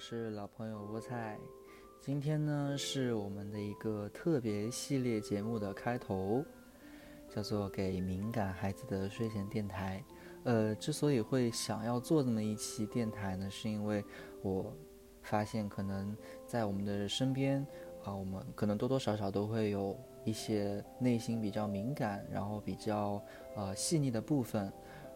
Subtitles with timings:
[0.00, 1.38] 是老朋友菠菜。
[2.00, 6.42] 今天呢是我们的一个特别系列节目的开头，
[7.28, 10.02] 叫做“给敏感孩子的睡前电台”。
[10.44, 14.02] 呃，之所以会想要做这么一期电台呢，是因为
[14.40, 14.74] 我
[15.20, 17.60] 发现可能在我们的身边
[18.02, 23.22] 啊，我们可能多多少少都会有一些内心比较敏感，然后比较
[23.54, 24.72] 呃细腻的部分。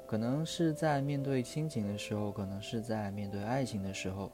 [0.07, 4.31] 可能是在面对亲情的时候，可能是在面对爱情的时候，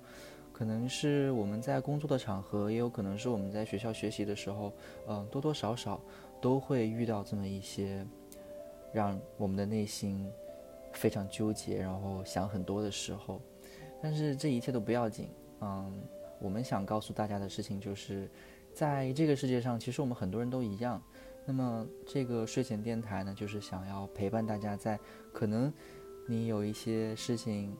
[0.60, 4.70] 可能是我们在工作的场合，也有可能是我们在学校学习的时候，
[5.08, 5.98] 嗯，多多少少
[6.38, 8.06] 都会遇到这么一些
[8.92, 10.30] 让我们的内心
[10.92, 13.40] 非常纠结，然后想很多的时候。
[14.02, 15.30] 但是这一切都不要紧，
[15.62, 16.02] 嗯，
[16.38, 18.30] 我们想告诉大家的事情就是，
[18.74, 21.02] 在这个世界上，其实我们很多人都一样。
[21.46, 25.00] 那么这个睡前电台呢，就是想要陪伴大家，在
[25.32, 25.72] 可能
[26.28, 27.74] 你有一些事情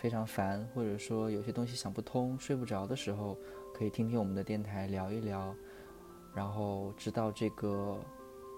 [0.00, 3.36] 非常烦，或者说有些东西想不通、睡不着的时候，
[3.74, 5.54] 可以听听我们的电台聊一聊，
[6.34, 7.98] 然后知道这个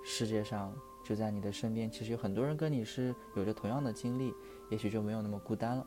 [0.04, 0.72] 世界上
[1.04, 4.32] 就在你的身边，其实有很多人跟你是有着同样的经历，
[4.70, 5.84] 也许就没有那么孤单了。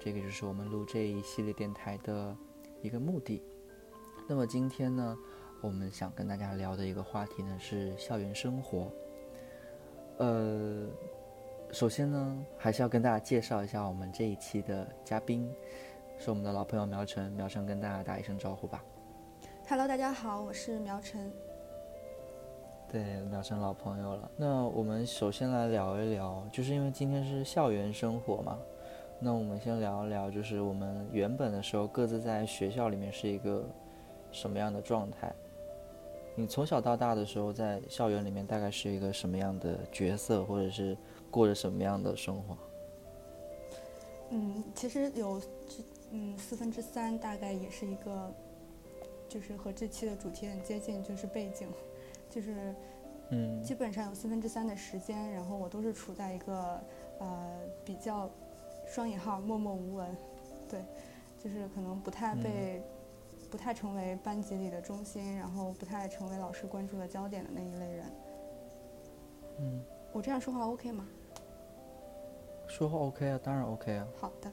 [0.00, 2.34] 这个就是我们录这一系列电台的
[2.80, 3.42] 一个目的。
[4.26, 5.18] 那么今天呢？
[5.60, 8.90] 我们想跟大家聊的一个话题呢是校园生活。
[10.16, 10.86] 呃，
[11.72, 15.48] 首先呢，还是要跟大家介绍一下我们这一期的嘉宾，
[16.18, 17.30] 是我们的老朋友苗晨。
[17.32, 18.84] 苗晨跟大家打一声招呼吧。
[19.68, 21.32] Hello，大家好，我是苗晨。
[22.90, 24.28] 对，苗晨老朋友了。
[24.36, 28.58] 那我们首先来聊一聊，就是因为今天是校园生活嘛，
[29.20, 33.64] 那我们先聊一聊，就是我们原本的时候各自在学校里面是一个
[34.32, 35.32] 什么样的状态。
[36.34, 40.96] 你从小到大的时候，在校园里面大概是一个什么样的角色，或者是
[41.30, 42.56] 过着什么样的生活？
[44.30, 45.40] 嗯，其实有，
[46.10, 48.32] 嗯，四分之三大概也是一个，
[49.28, 51.68] 就是和这期的主题很接近，就是背景，
[52.28, 52.74] 就是，
[53.30, 56.80] 嗯，基本上有四分之三的时间，然后我都是处在一个
[57.18, 58.28] 呃比较
[58.86, 60.16] 双引号默默无闻，
[60.68, 60.80] 对，
[61.42, 62.82] 就是可能不太被。
[63.50, 68.06] 不太成为班级里的中心，然后不太成为老师关注的焦点的那一类人。
[69.58, 69.82] 嗯，
[70.12, 71.04] 我这样说话 OK 吗？
[72.80, 74.08] 说话 OK 啊，当然 OK 啊。
[74.16, 74.50] 好的。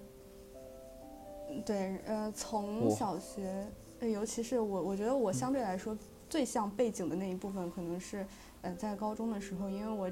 [1.65, 3.65] 对，呃，从小学，
[4.01, 5.97] 尤其是我，我觉得我相对来说
[6.29, 8.27] 最像背景的那一部分，可能是，
[8.63, 10.11] 呃，在高中的时候，因为我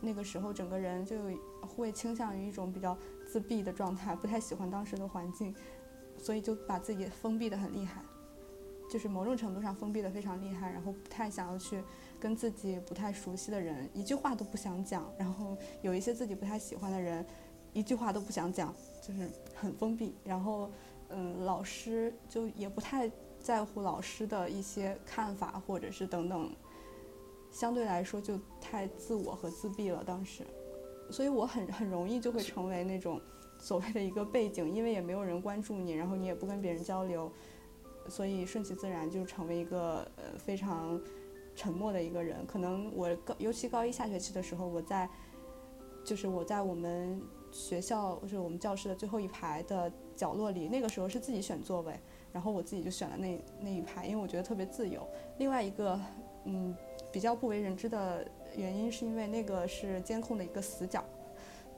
[0.00, 1.16] 那个时候整个人就
[1.66, 2.96] 会倾向于一种比较
[3.26, 5.52] 自闭的状态，不太喜欢当时的环境，
[6.16, 8.00] 所以就把自己封闭的很厉害。
[8.88, 11.82] 就是某种程度上封闭的非常厉害，然后不太想要去
[12.20, 17.26] 跟自己不太熟悉的人一句话都不想讲，然后有一些自己不太喜欢的人，
[17.76, 18.74] 一句话都不想讲，
[19.06, 20.14] 就是很封闭。
[20.24, 20.70] 然后，
[21.10, 26.50] 嗯，老师就也不太在乎老师的一些看法或者是等等，
[27.50, 30.02] 相对来说就太自我和自闭了。
[30.02, 30.42] 当时，
[31.10, 33.20] 所以我很很容易就会成为那种
[33.58, 37.30] 所谓的一个背景，因为也没有人关注你，然后你也不跟别人交流。
[38.08, 40.98] 所以顺其自然就成为一个呃非常
[41.54, 42.46] 沉默的一个人。
[42.46, 45.06] 可能我高，尤其高一下学期的时候，我在
[46.04, 47.20] 就是我在我们
[47.52, 50.68] 学校就是我们教室的最后一排的角落里。
[50.68, 51.98] 那个时候是自己选座位，
[52.32, 55.06] 然后我自己就选了那那一排，因为我觉得特别自由。
[55.38, 55.98] 另外一个
[56.44, 56.76] 嗯
[57.12, 61.04] 比较不为人知的原因，是因为那个是监控的一个死角。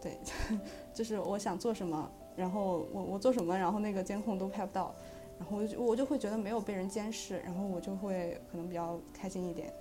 [0.01, 0.17] 对，
[0.95, 4.95] 就是我想做什么，然后我我做什么，然后那个监控都拍不到。
[5.39, 9.73] 然后我就我就会觉得没有被人监视，然后我就会可能比较开心一点。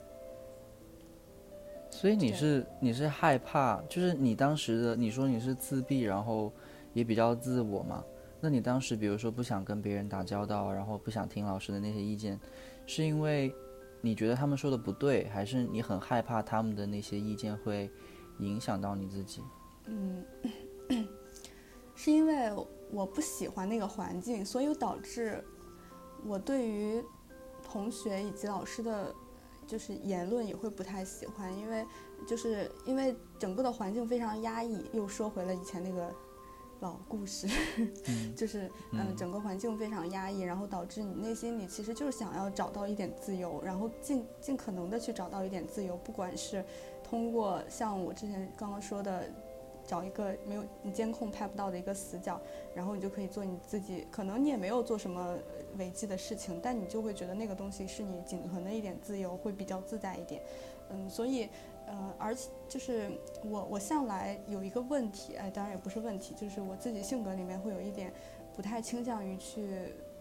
[1.99, 6.53] 所以你是你是害怕，就是你当时的你说你是自闭，然后
[6.93, 8.03] 也比较自我嘛？
[8.39, 12.39] 那你当时比如说不想跟别人打交道，然后不想听老师的那些意见，
[12.85, 13.51] 是因为
[13.99, 17.89] 你觉得他们说的不对，还是你很害怕他们的那些意见会
[18.37, 19.41] 影响到你自己？
[19.87, 20.23] 嗯，
[21.95, 22.51] 是因为。
[22.89, 25.43] 我不喜欢那个环境，所以导致
[26.25, 27.03] 我对于
[27.61, 29.13] 同学以及老师的，
[29.67, 31.85] 就是言论也会不太喜欢，因为
[32.25, 34.85] 就是因为整个的环境非常压抑。
[34.93, 36.09] 又说回了以前那个
[36.79, 37.47] 老故事，
[38.35, 46.63] 就是嗯，整个环境非常压抑，然后导致你内心里其实就是想要找到一点自由，然后尽尽可能的去找到一点自由，不管是
[47.03, 49.29] 通过像我之前刚刚说的。
[49.87, 52.39] 找一个没有你监控拍不到的一个死角，
[52.75, 54.05] 然后你就可以做你自己。
[54.11, 55.35] 可能你也没有做什么
[55.77, 60.41] 违纪的事情，但你就会觉得那个东西是你仅存的一点自由，会比较自在一点。
[60.89, 61.49] 嗯，所以，
[61.85, 63.09] 呃，而且就是
[63.43, 68.13] 我我向来有一个问题，哎，当然也不是问题，就是我自己性格里面会有一点
[68.55, 69.67] 不太倾向于去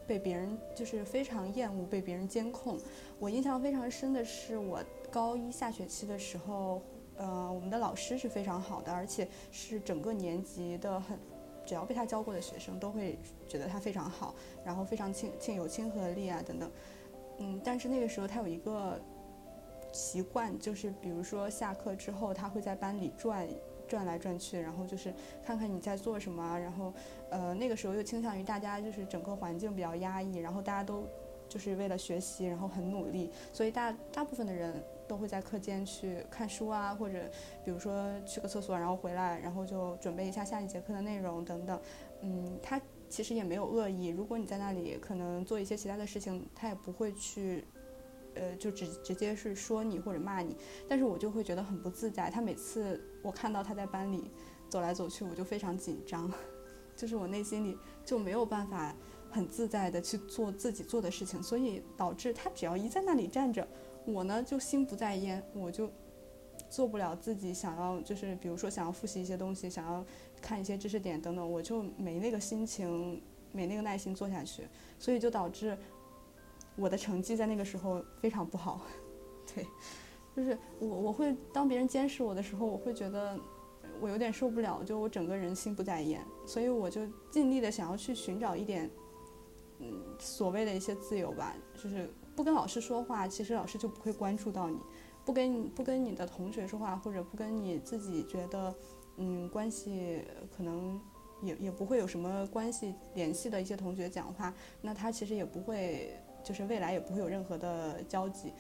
[0.07, 2.79] 被别人就是非常厌恶被别人监控。
[3.19, 4.81] 我印象非常深的是，我
[5.11, 6.83] 高一下学期的时候，
[7.17, 11.19] 呃，我们的老师是非常好的，而且是整个年级的很，
[11.65, 13.19] 只要被他教过的学生都会
[13.49, 14.35] 觉得他非常好，
[14.65, 16.71] 然后非常亲亲有亲和力啊等等。
[17.39, 19.01] 嗯，但是那个时候他有一个
[19.93, 23.49] 习惯，就是比如说下课之后，他会在班里转。
[23.89, 25.15] 转来转去，然后就是
[25.45, 26.93] 看看你在做什么，然后，
[27.31, 31.05] 呃，那个时候又倾向于大家就是整个环境比较压抑，然后大家都
[31.49, 37.31] 就是为了学习，然后很努力，所以大大部分的人都会在课间去看书啊，或者
[37.65, 41.81] 比如说去个厕所，然后回来，然后就准备一下下一节课的内容等等。
[42.21, 47.65] 嗯，他其实也没有恶意，如果你在那里可能做一些其他的事情，他也不会去。
[48.39, 50.55] 呃，就直直接是说你或者骂你，
[50.87, 52.29] 但是我就会觉得很不自在。
[52.29, 54.31] 他每次我看到他在班里
[54.69, 56.31] 走来走去，我就非常紧张，
[56.95, 58.95] 就是我内心里就没有办法
[59.31, 63.67] 很自在的去做自己做的事情，所以导致他只要一在那里站着，
[64.07, 65.91] 我呢就心不在焉，我就
[66.71, 70.05] 做不了自己想要，就是比如说想要复习一些东西，想要
[70.41, 73.21] 看一些知识点等等，我就没那个心情，
[73.53, 74.67] 没那个耐心做下去，
[74.99, 75.77] 所以就导致。
[76.79, 78.83] 我的成绩在那个时候非常不好，
[79.55, 79.67] 对，
[80.37, 83.41] 就是我我会当别人监视我的时候，我会觉得
[83.99, 87.01] 我有点受不了，就我整个人心不在焉，所以我就
[87.31, 88.91] 尽力的想要去寻找一点，
[89.79, 94.79] 嗯，所谓的一些自由吧，就是不跟老师说话，其实老师就不会关注到你，
[95.25, 98.73] 不跟不跟你的同学说话，或者不跟你自己觉得
[99.17, 100.23] 嗯关系
[100.57, 101.01] 可能
[101.43, 106.15] 也也不会有什么关系联系的一些同学讲话，那他其实也不会。
[106.45, 108.53] 就是未来也不会有任何的交集，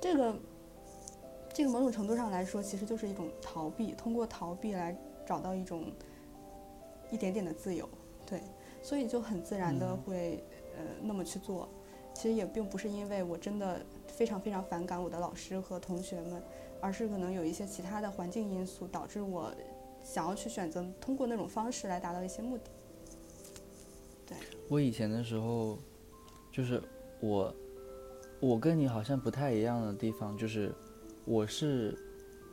[0.00, 0.34] 这个，
[1.54, 5.92] 这个某种程度上来说，其实就是一种逃避，通过逃避来找到一种
[7.12, 7.88] 一点点的自由，
[8.26, 8.42] 对，
[8.82, 10.42] 所以就很自然的会
[10.76, 11.68] 呃那么去做。
[12.22, 16.40] 其实也并不是因为我真的非常非常反感我的老师和同学们，
[16.80, 19.52] 而是可能有一些其他的环境因素导致我
[20.04, 22.64] 想要去选择通过那种方式来达到一些目的。
[24.24, 24.36] 对，
[24.68, 25.76] 我以前的时候
[26.52, 26.80] 就是。
[27.20, 27.54] 我，
[28.40, 30.74] 我跟你好像不太一样的地方就是，
[31.24, 31.96] 我是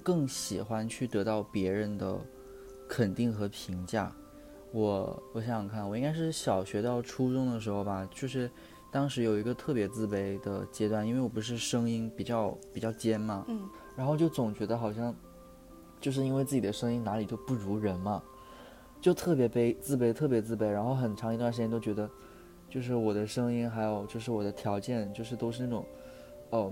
[0.03, 2.19] 更喜欢去得到别人的
[2.87, 4.15] 肯定和评价。
[4.71, 8.47] 我我想想看，我应该是小学到初中的时候吧，就是
[8.91, 15.15] 当时有一个特别自卑的阶段，因为我不是声音比较比较尖嘛，嗯，然后就总觉得好像
[15.99, 18.21] 就是因为自己的声音哪里就不如人嘛，
[19.01, 22.09] 就特别悲自卑，特别自卑，然后很长一段时间都觉得。
[22.71, 25.83] 就是我的声音，还有就是我的条件，就是都是那种，
[26.51, 26.71] 哦，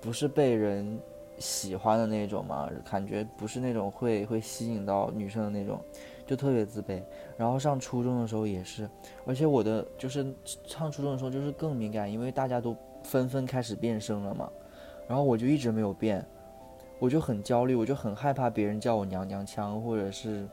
[0.00, 0.96] 不是被人
[1.36, 5.80] 喜欢的那种嘛，感觉不是那种会会吸引到女生的那种，
[6.26, 7.02] 就特别自卑。
[7.36, 8.88] 然后上初中的时候也是，
[9.26, 10.26] 而且我的就是
[10.66, 14.50] 上初中的时候就是更敏感，因为大家都纷纷开始变声了嘛，
[15.08, 16.24] 然后我就一直没有变，
[16.98, 20.46] 我就很焦虑，我就很害怕别人叫我娘娘腔，或者是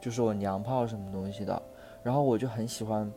[0.00, 1.62] 就是我娘炮什么东西的，
[2.02, 3.10] 然后我就很喜欢。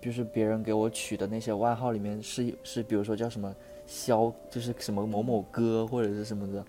[0.00, 3.52] 就是别人给我取的那些外号里面是是，比如说叫什么
[3.84, 6.64] 肖，就是什么某某哥或者是什么的，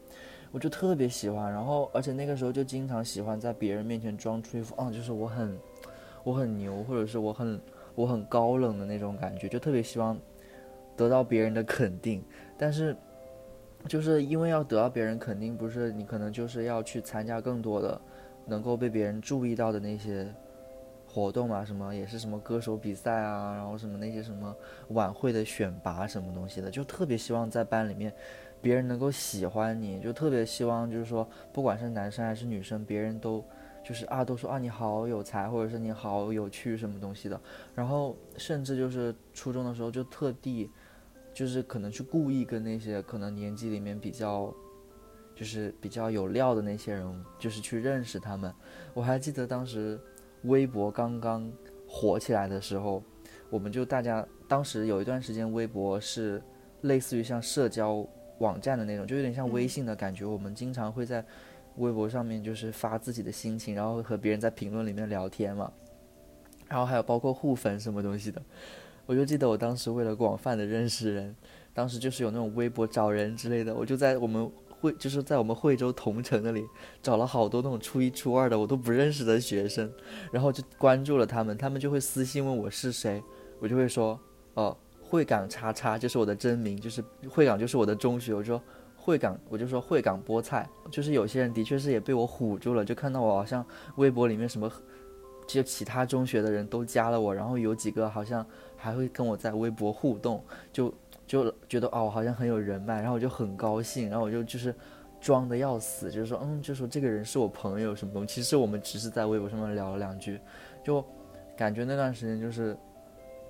[0.52, 1.52] 我就特别喜欢。
[1.52, 5.58] 然后而且那个时候就经常喜欢在别人面前装出一副啊，就是我很
[6.24, 7.62] 我很牛，或者是我很
[7.96, 10.18] 我很高冷的那种感觉，就特别希望
[10.96, 12.24] 得到别人的肯定。
[12.58, 12.96] 但是
[13.88, 18.00] 就是因为要得到别人肯定，不是你可能就是要去参加更多的
[18.46, 20.28] 能够被别人注意到的那些。
[21.12, 24.56] 活动啊，什么也是什么歌手比赛啊，然后什么那些什么
[24.90, 28.14] 晚会的选拔什么东西的，就特别希望在班里面，
[28.62, 33.44] 别人能够喜欢你，就特别希望就是说，不管是男生还是女生，别人都
[33.84, 37.40] 就是啊，都说啊你好有才，或者是你好有趣什么东西的。
[37.76, 40.70] 然后甚至就是初中的时候，就特地
[41.34, 44.54] 就是可能去故意跟那些可能年纪里面比较
[45.36, 48.54] 就是比较有料的那些人，就是去认识他们。
[48.94, 50.00] 我还记得当时。
[50.44, 51.52] 微博刚刚
[51.86, 53.04] 火起来的时候，
[53.50, 56.42] 我们就大家当时有一段时间，微博是
[56.84, 58.08] 类似于像社交
[58.40, 60.26] 网站的那种，就有点像微信的感觉。
[60.26, 61.24] 我们经常会在
[61.78, 65.72] 微博上面就是发自己的心情，然后和别人在评论里面聊天嘛。
[66.68, 68.42] 然后还有包括互粉什么东西的，
[69.06, 71.36] 我就记得我当时为了广泛的认识人，
[71.74, 74.52] 当时就是有那种微博找人之类的，我就在我们。
[74.82, 76.64] 惠就是在我们惠州同城那里
[77.04, 79.92] 找了好多那种初一初二的我都不认识的学生，
[80.32, 83.22] 然后就关注了他们，他们就会私信问我是谁，
[83.60, 84.18] 我就会说，
[84.54, 84.78] 哦，
[85.10, 88.62] 惠港叉叉就是我的真名，就是惠港就是我的中学，我说
[88.96, 94.72] 惠港，我就说惠港菠菜，就是有些人的确是也被我唬住了，就看到我好像微博里面什么，
[95.48, 98.46] 就其他中学的人都加了我，然后有几个好像
[98.78, 100.94] 还会跟我在微博互动，就
[101.26, 104.76] 就觉得哦，好像很有人脉，然后我就很高兴，然后我就就是
[105.20, 110.40] 装的要死，就是说嗯，就说这个人是我朋友什么东西，其实我们只是在微博上面聊了两句，
[110.84, 111.04] 就
[111.58, 112.78] 感觉那段时间就是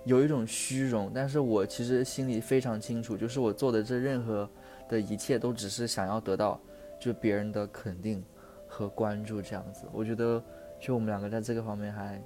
[0.06, 4.50] 有一种虚荣，但是我其实心里非常清楚，就是我做的这任何
[4.88, 6.60] 的一切都只是想要得到
[7.00, 8.24] 就别人的肯定
[8.68, 10.44] 和关注这样子，我觉得
[10.80, 12.22] 就我们两个在这个方面还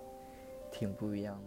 [0.71, 1.43] 挺不一样的。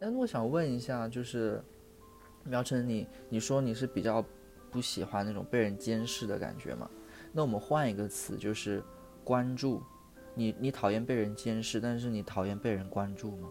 [0.00, 1.62] 那我想问一下，就是
[2.44, 4.22] 苗晨，你你说你是比较
[4.70, 6.88] 不喜欢那种被人监视的感觉吗？
[7.32, 8.82] 那我们换一个词，就是
[9.24, 9.82] 关注。
[10.34, 13.48] 你你讨厌被人监视，但是你讨厌被人关注吗？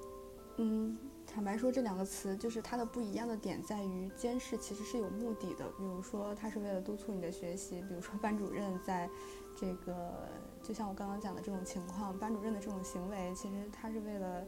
[0.58, 9.10] 嗯，坦白说，这两个词就是它的不一样的点在于，监视其实是有目的的，比如说它是为了督促你的学习，比如说班主任在
[9.56, 10.28] 这个，
[10.62, 14.46] 就像我刚刚讲的这种情况，班主任的这种行为，其实他是为了。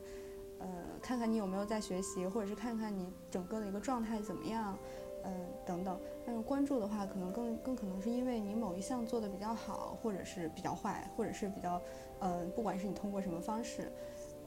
[0.57, 0.67] 呃，
[1.01, 4.75] 看看你有没有在学习，或者是看看你整个的一个状态怎么样，
[5.21, 5.31] 呃，
[5.65, 5.99] 等等。
[6.25, 11.79] 但是关注的话，可能更更可能是因为你某一项做的比较好，或者是比较坏，或者是比较，
[12.19, 13.91] 呃，不管是你通过什么方式，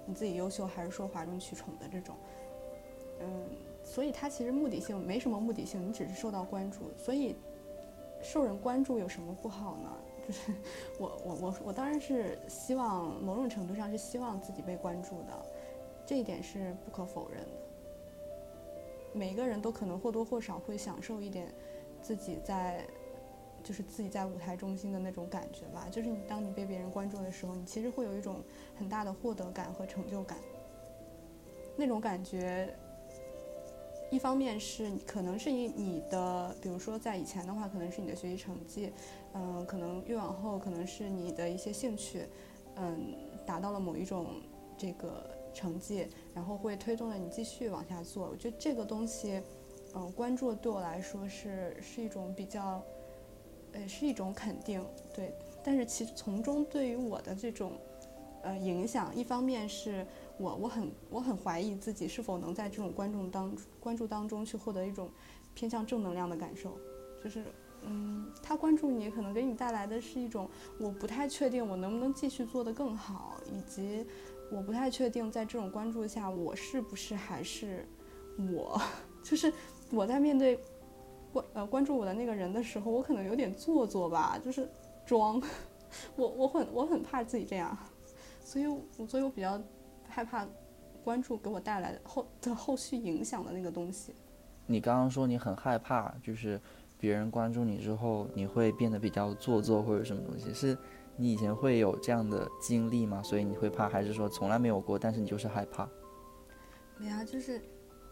[0.07, 2.17] 你自己优秀还是说哗众取宠的这种，
[3.21, 3.45] 嗯，
[3.83, 6.91] 所以它其实目的性没什么目的性，你只是受到关注。
[6.97, 7.37] 所以
[8.23, 9.97] 受人关注有什么不好呢？
[10.29, 10.53] 就是
[10.99, 15.47] 我我我我当然是希望某种程度上是希望自己被关注的。
[16.05, 17.51] 这一点是不可否认的。
[19.15, 21.53] 每个人都可能或多或少会享受一点
[22.03, 22.87] 自己在，
[23.63, 25.87] 就是自己在舞台中心的那种感觉吧。
[25.91, 28.43] 就是你当你被别人关注的时候，你其实会有一种
[28.77, 30.39] 很大的获得感和成就感。
[31.77, 32.75] 那种感觉，
[34.11, 38.93] 一方面是可能是以你的，比如说在以前的话，可能是你的学习成绩，
[39.35, 42.27] 嗯，可能越往后可能是你的一些兴趣，
[42.77, 43.15] 嗯，
[43.47, 44.27] 达到了某一种
[44.77, 45.37] 这个。
[45.55, 48.29] 成绩，然后会推动着你继续往下做。
[48.29, 49.43] 我觉得这个东西，
[49.93, 52.81] 嗯，关注对我来说是是一种比较，
[53.79, 55.33] 呃，是一种肯定，对。
[55.65, 57.73] 但是其实从中对于我的这种，
[58.43, 60.07] 呃，影响，一方面是
[60.39, 65.11] 我我很我很怀疑自己是否能在这种观众当关注当中去获得一种
[65.55, 66.79] 偏向正能量的感受，
[67.23, 67.45] 就是，
[67.83, 70.49] 嗯，他关注你可能给你带来的是一种
[70.81, 74.05] 我不太确定我能不能继续做得更好，以及。
[74.51, 77.87] 我不太确定，在这种关注下，我是不是还是
[78.51, 78.81] 我？
[79.23, 79.53] 就是
[79.91, 80.59] 我在面对
[81.33, 84.69] 关呃关注我的那个人的时候，我可能有点做作吧，就是
[85.07, 85.41] 装。
[86.17, 87.77] 我我很我很怕自己这样，
[88.43, 88.65] 所以
[89.07, 89.59] 所以我比较
[90.07, 90.47] 害怕
[91.03, 94.15] 关注给我带来的后的后续影响的那个东西。
[94.67, 96.61] 你刚刚说你很害怕，就是
[96.99, 100.77] 别人关注你之后，你会变得比较做作或者什么东西是？
[101.21, 103.21] 你以前会有这样的经历吗？
[103.23, 104.97] 所以你会怕，还是说从来没有过？
[104.99, 105.89] 但是你就是害怕？
[106.97, 107.61] 没啊，就是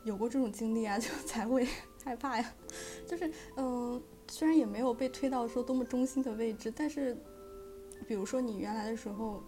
[0.02, 1.68] 有过这种经历啊，就才会
[2.06, 2.54] 害怕呀。
[3.06, 7.16] 就是嗯，虽然也没有被推到说多么中心的位置，但是
[8.06, 9.42] 比如说你原来的时候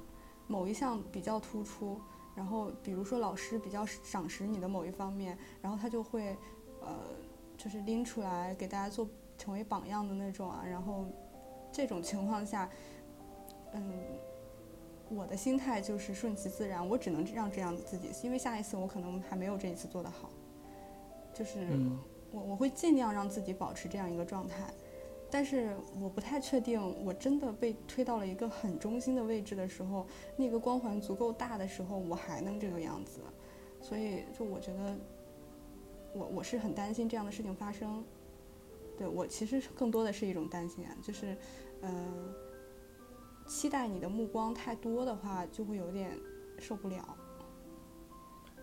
[0.49, 2.01] 某一项比较突出，
[2.35, 6.37] 然后比如说老师比较赏识你的某一方面，然后他就会
[6.83, 6.99] 呃，
[7.57, 10.65] 就是拎出来给大家做成为榜样的那种啊。
[10.69, 11.07] 然后
[11.73, 12.69] 这种情况下。
[13.75, 13.93] 嗯，
[15.11, 20.31] 我的心态就是顺其自然，我只能让这样自己，因为下一次我可能还没有这一次做得好，
[21.35, 21.79] 就是
[22.31, 24.73] 我我会尽量让自己保持这样一个状态，
[25.31, 30.07] 但是我不太确定，我真的被推到了一个很中心的位置的时候，
[30.37, 33.21] 那个光环足够大的时候，我还能这个样子，
[33.81, 34.97] 所以就我觉得，
[36.15, 38.05] 我我是很担心这样的事情发生，
[38.97, 41.37] 对我其实更多的是一种担心啊，就是
[41.83, 42.35] 嗯。
[43.51, 46.11] 期待你的目光太多的话，就会有点
[46.59, 47.17] 受不了。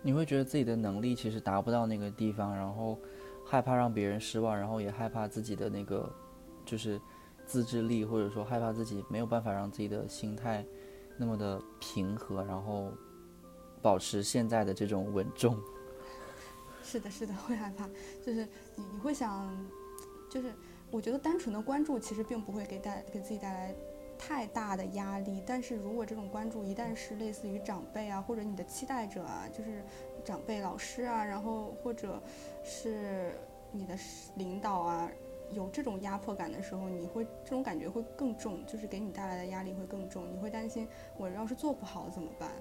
[0.03, 2.99] 你会觉得自己的能力其实达不到那个地方，然后
[3.45, 6.11] 害怕让别人失望，然后也害怕自己的那个
[6.65, 6.99] 就是
[7.45, 10.65] 自制力，或者说害怕自己没有办法让自己的心态
[11.17, 12.91] 那么的平和，然后
[13.81, 15.57] 保持现在的这种稳重。
[16.83, 17.87] 是的，是的，会害怕。
[18.25, 19.55] 就是你你会想，
[20.29, 20.51] 就是
[20.91, 23.75] 我觉得单纯的关注其实并不会给带给自己带来。
[24.17, 29.83] 太大的压力，但是如果这种关注一旦是类似于长辈啊，或者你的期待者啊，就是
[30.25, 32.21] 长辈、老师啊，然后或者
[32.63, 33.37] 是
[33.71, 33.95] 你的
[34.35, 35.09] 领导啊，
[35.51, 40.29] 有这种压迫感的时候，你会这种感觉会更重，就是给你带来的压力会更重。
[40.33, 42.51] 你会担心，我要是做不好怎么办？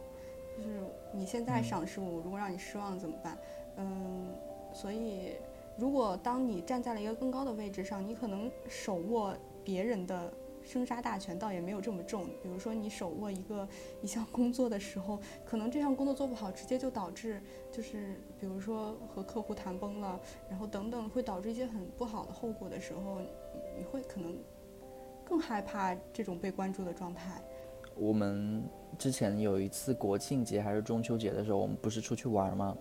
[0.56, 0.80] 就是
[1.11, 3.38] 你现在赏识我，如果让你失望怎么办？
[3.76, 4.33] 嗯，
[4.73, 5.37] 所以
[5.76, 10.33] 如果当你站在了一个更高的位置上，你可能手握别人的。
[10.64, 12.26] 生杀大权倒也没有这么重。
[12.42, 13.68] 比如说你手握一个
[14.02, 17.40] 一项工作的时候，可能这项工作做不好，直接就导致
[17.71, 20.18] 就是比如说和客户谈崩了，
[20.49, 23.21] 然后等等，会导致一些很不好的后果的时候，
[23.78, 24.37] 你会可能
[25.25, 27.40] 更害怕这种被关注的状态。
[27.97, 28.64] 我们
[28.99, 32.76] 之前有一次国庆节还是中秋节的时候，我们不是出去玩吗？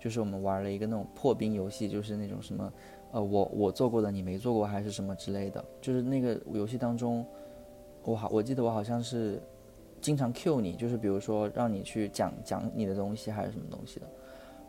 [0.00, 2.72] 就是我们玩了一个那种破冰游戏，就是那种什么。
[3.14, 7.24] 呃，我我做过的你没做过还是什么之类的，就是那个游戏当中，
[8.02, 9.40] 我好我记得我好像是
[10.00, 14.06] 经常 Q 你，就是比如说让你去讲讲你的东西还是什么东西的，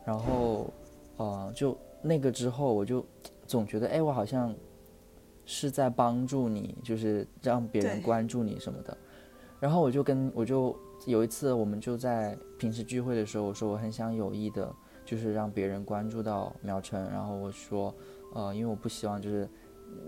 [0.05, 0.67] 然后
[1.17, 3.03] 呃就那个之后我就
[3.47, 4.53] 总觉得哎我好像
[5.43, 8.95] 是在帮助你，就是让别人关注你什么的，
[9.59, 14.71] 然后我就跟我就有一次我们就在平时聚会的时候，我说我很想有意的，
[15.03, 17.91] 就是让别人关注到苗晨，然后我说。
[18.35, 19.49] 呃，因为我不希望就是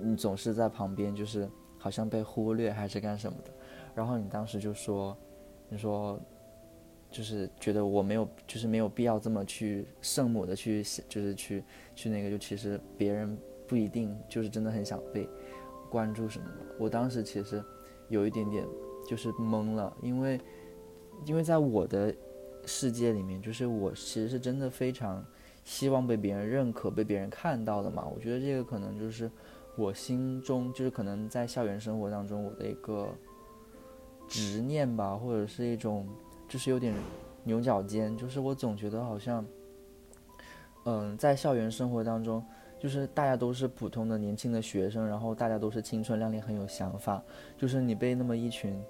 [0.01, 3.51] 你总是在旁边，就是好像被忽略还是干什么的。
[3.95, 5.17] 然后你当时就说，
[5.69, 6.19] 你说
[7.09, 11.63] 就是觉得我没有，就是没有必要这么去圣母的去，就是去
[11.95, 15.25] 去那个，就其实别人不一定就是真的很想被
[15.89, 16.75] 关注什么的。
[16.77, 17.63] 我当时其实
[18.09, 18.67] 有一点点
[19.07, 20.37] 就是懵了，因为
[21.25, 22.13] 因为在我的
[22.65, 25.25] 世界里面，就是我其实是真的非常。
[25.67, 28.07] 希望被别人认可、被别人看到的嘛？
[28.07, 29.29] 我觉得这个可能就是
[29.75, 33.09] 我心中，就是可能在校园生活当中我的一个
[34.29, 36.07] 执念吧，或者是一种
[36.47, 36.93] 就是有点
[37.43, 39.45] 牛角尖，就是我总觉得好像，
[40.85, 42.41] 嗯，在校园生活当中，
[42.79, 47.21] 就是大家都是普通的年轻的学生，然后大家都是青春靓丽、很有想法，
[47.57, 48.81] 就是你被那么一群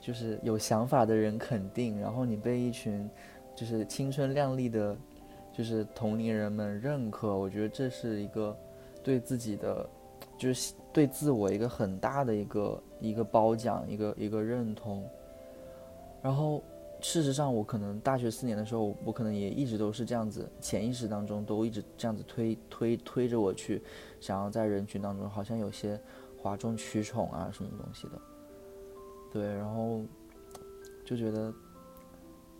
[0.00, 3.06] 就是有想法的人肯定，然后你被一群
[3.54, 4.96] 就是青春靓丽的。
[5.58, 8.56] 就是同龄人们认可，我觉得这是一个
[9.02, 9.84] 对自己的，
[10.38, 15.04] 就是对自我一个很大的一个一个褒奖，一个一个认同。
[16.22, 16.62] 然后
[17.00, 23.82] 事实上，我可能大学四年的时候，我可能也一直都是这样子，潜意识当中都一直这样子推推推着我去，
[24.20, 26.00] 想要在人群当中好像有些
[26.40, 28.12] 哗众取宠啊什么东西的。
[29.32, 30.04] 对，然后
[31.04, 31.52] 就觉得，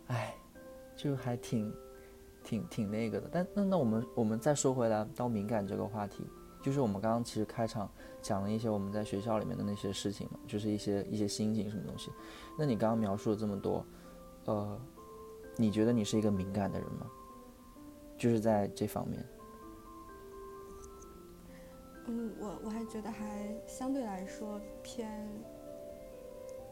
[0.07, 0.35] 哎，
[0.97, 1.73] 就还挺。
[2.49, 6.25] 挺挺那个的，但那那我们我们再说回来到敏感这个话题，
[6.63, 7.87] 就是我们刚刚其实开场
[8.23, 12.09] 讲了一些我们在学校里面的那些事情嘛，就是一些一些心情什么东西。
[12.57, 13.85] 那你刚刚描述了这么多，
[14.45, 14.81] 呃，
[15.57, 17.05] 你觉得你是一个敏感的人吗？
[18.17, 19.23] 就是在这方面。
[22.07, 25.29] 嗯，我我还觉得还相对来说偏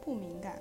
[0.00, 0.60] 不敏感。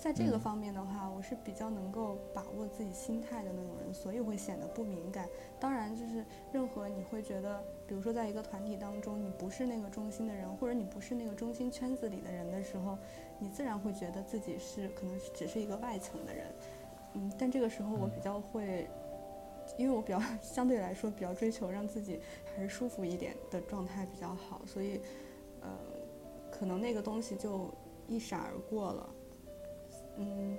[0.00, 5.28] 在这个方面的话，我是比较能够把握自己心态的那种人，所以会显得不敏感。
[5.60, 12.96] 当然，就是任何你会觉得，比如说在一个团体当中，你不是那个中心的人，或者你不是那个中心圈子里的人的时候，
[13.38, 16.46] 你自然会觉得自己是可能只是一个外层的人。
[17.12, 18.88] 嗯，但这个时候我比较会，
[19.76, 22.18] 因为我比较 相对来说比较追求让自己
[22.56, 24.98] 还是舒服一点的状态比较好，所以，
[25.60, 25.68] 呃，
[26.50, 27.70] 可能那个东西就
[28.08, 29.10] 一闪而过了。
[30.16, 30.56] 嗯，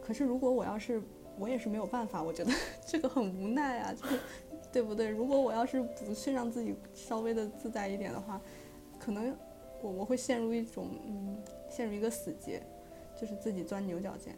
[0.00, 1.02] 可是如果我要是
[1.38, 2.52] 我也是没有办法，我觉得
[2.86, 4.18] 这个很无奈啊，就是
[4.72, 5.08] 对不对？
[5.08, 8.40] 如果我要是不去让自己稍微的自在一点的话，
[8.98, 9.36] 可能
[9.82, 12.62] 我我会陷入一种嗯，陷入一个死结，
[13.20, 14.36] 就是自己钻牛角尖，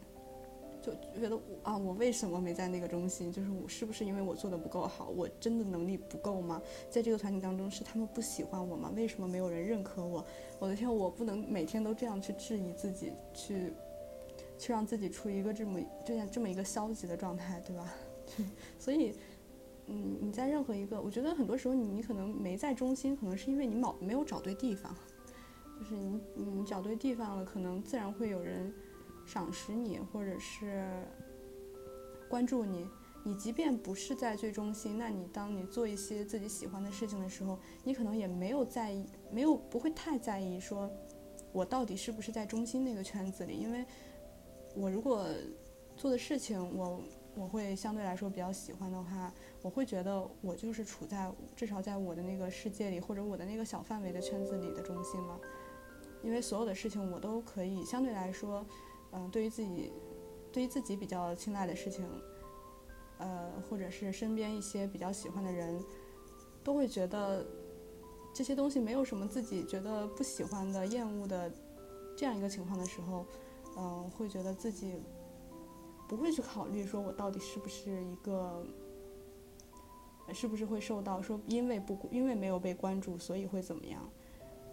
[0.85, 3.33] 就觉得啊，我为什么没在那个中心？
[3.33, 5.09] 就是我是不是因为我做的不够好？
[5.09, 6.61] 我真的能力不够吗？
[6.91, 8.93] 在这个团体当中是他们不喜欢我吗？
[8.95, 10.25] 为什么没有人认可我？
[10.59, 13.73] 我的天，我不能每天都这样去质疑自己，去，
[14.59, 17.95] 去让自己处于一个这么这样这么一个消极的状态，对吧？
[18.79, 19.15] 所以，
[19.87, 24.95] 嗯，你在任何一个，我觉得很多时候你你可能没在中心，可能是因为你冇没有找对地方，
[25.79, 28.73] 就是你你找对地方了，可能自然会有人
[29.25, 30.87] 赏识你，或者是
[32.29, 32.89] 关注你。
[33.27, 40.91] 你即便不是在最中心，那你当你做一些自己喜欢的事情的时候，你可能也没有在意，没有不会太在意说，
[41.51, 43.55] 我到底是不是在中心那个圈子里？
[43.55, 43.83] 因为，
[44.77, 45.27] 我如果
[45.97, 47.01] 做的事情我
[47.35, 49.33] 我会相对来说比较喜欢的话，
[49.63, 55.41] 我会觉得我就是处在至少在我的那个世界里或者我的那个小范围的圈子里的中心嘛。
[56.23, 58.67] 因为所有的事情我都可以相对来说，
[59.15, 59.93] 嗯，对于自己
[60.53, 62.07] 对于自己比较青睐的事情。
[63.19, 65.81] 呃，或者是身边一些比较喜欢的人，
[66.65, 67.47] 都会觉得
[68.35, 71.51] 这些东西没有什么自己觉得不喜欢的、厌恶的
[72.17, 73.25] 这样一个情况的时候，
[73.79, 75.01] 嗯，会觉得自己
[76.09, 78.67] 不会去考虑说我到底是不是一个，
[80.33, 84.11] 是不是会受到说因为不因为没有被关注，所以会怎么样？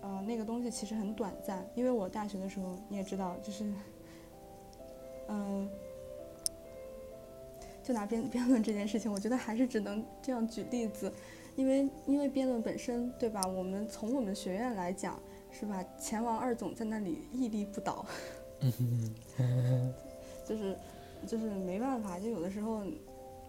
[0.01, 1.69] 呃，那个东西其实很短暂。
[1.75, 3.71] 因为我大学的时候你也知道，就是，
[5.31, 5.69] 嗯，
[7.81, 11.11] 就拿辩 辩论这件事情，我觉得还是只能这样举例子，
[11.55, 13.41] 因为因为辩论本身，对吧？
[13.47, 15.17] 我们从我们学院来讲，
[15.51, 15.83] 是吧？
[15.97, 18.05] 钱王二总在那里屹立不倒，
[20.45, 20.77] 就是
[21.25, 22.83] 就是没办法，就有的时候，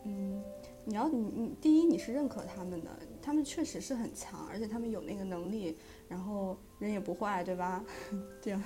[0.05, 0.43] 嗯。
[0.85, 2.91] 你要你你第一你是认可他们的，
[3.23, 7.85] 他们确实是很强，而且他们有那个能力，然后人也不坏，对吧？
[8.43, 8.61] 这样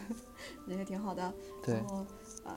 [0.66, 1.34] 人也挺好的。
[1.66, 2.06] 然后
[2.42, 2.56] 呃，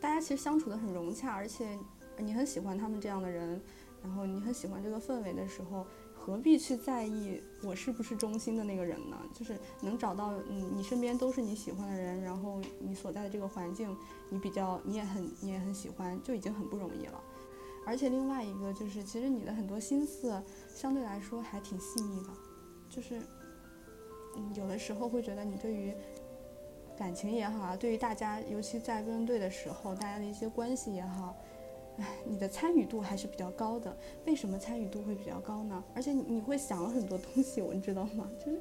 [0.00, 1.78] 大家其实相处的很融洽，而且
[2.18, 3.60] 你很喜欢他们这样的人，
[4.02, 9.16] 然后你很喜欢这个氛围的时候，何必去在意我是不是中心的那个人呢？
[9.34, 13.96] 就是能找到嗯你身边都是你喜欢的人，然后你所在的这个环境
[14.30, 17.20] 你比较你也很你也很喜欢，就已经很不容易了。
[17.86, 22.28] 而且另外一个就是，其实你的很多心思相对来说还挺细腻的，
[22.90, 23.18] 就是，
[24.36, 25.94] 嗯，有的时候会觉得你对于
[26.98, 31.36] 感情也好啊，对于大家，尤其在辩论队的时候，大家的一些关系也好，
[31.98, 33.96] 哎，你的参与度还是比较高的。
[34.26, 35.84] 为什么参与度会比较高呢？
[35.94, 38.28] 而且你会想了很多东西，我你知道吗？
[38.44, 38.60] 就是，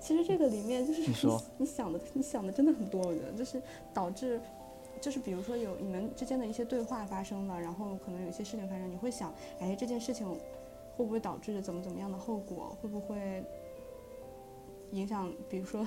[0.00, 4.40] 其实这个里面就是你说你想的，你想的真的很多，我觉得就是导致。
[5.00, 10.26] 就是比如说有你们之间的一些对话发生了，然后可能有一些事情发生，你会想，哎，这件事情
[10.96, 12.74] 会不会导致怎么怎么样的后果？
[12.80, 13.44] 会不会
[14.94, 15.86] 影响，比如说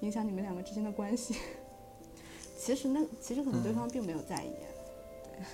[0.00, 1.36] 影响你们两个之间的关系？
[2.58, 4.52] 其实那其实可能对方并没有在意。
[5.24, 5.46] 对。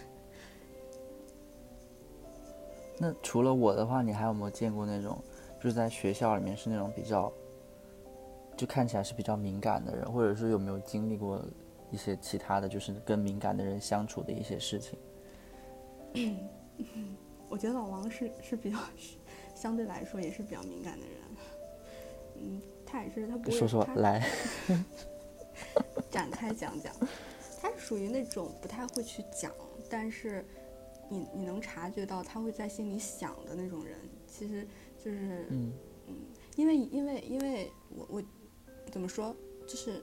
[2.99, 5.23] 那除了我的话，你还有没有见过那种，
[5.59, 7.31] 就是在学校里面是那种比较，
[8.57, 11.41] 就看起来是比较敏感的人，或者是有没有经历过？
[11.91, 14.99] 一些其他的就是跟敏感的人相处的一些事情。
[17.49, 18.79] 我觉得老王是是比较
[19.55, 21.17] 相对来说也是比较敏感的人。
[22.37, 22.61] 嗯，
[22.95, 24.25] 他也是他不会说说来
[26.13, 26.95] 展开讲讲。
[27.61, 29.51] 他是属于那种不太会去讲，
[29.91, 30.45] 但是
[31.09, 33.99] 你你能察觉到他会在心里想的那种人。
[34.29, 34.65] 其实
[35.05, 35.73] 就是嗯
[36.07, 36.15] 嗯，
[36.55, 38.23] 因为因为因为我我
[38.93, 39.35] 怎么说
[39.67, 40.01] 就是。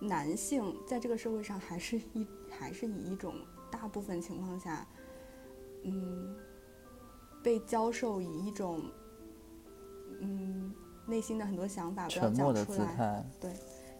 [0.00, 3.36] 男性在这个社会上还是一还是以一种
[3.70, 4.86] 大部分情况下，
[5.84, 6.36] 嗯，
[7.42, 8.82] 被教授以一种，
[10.20, 10.74] 嗯，
[11.06, 13.52] 内心的很多想法不要讲出来，对，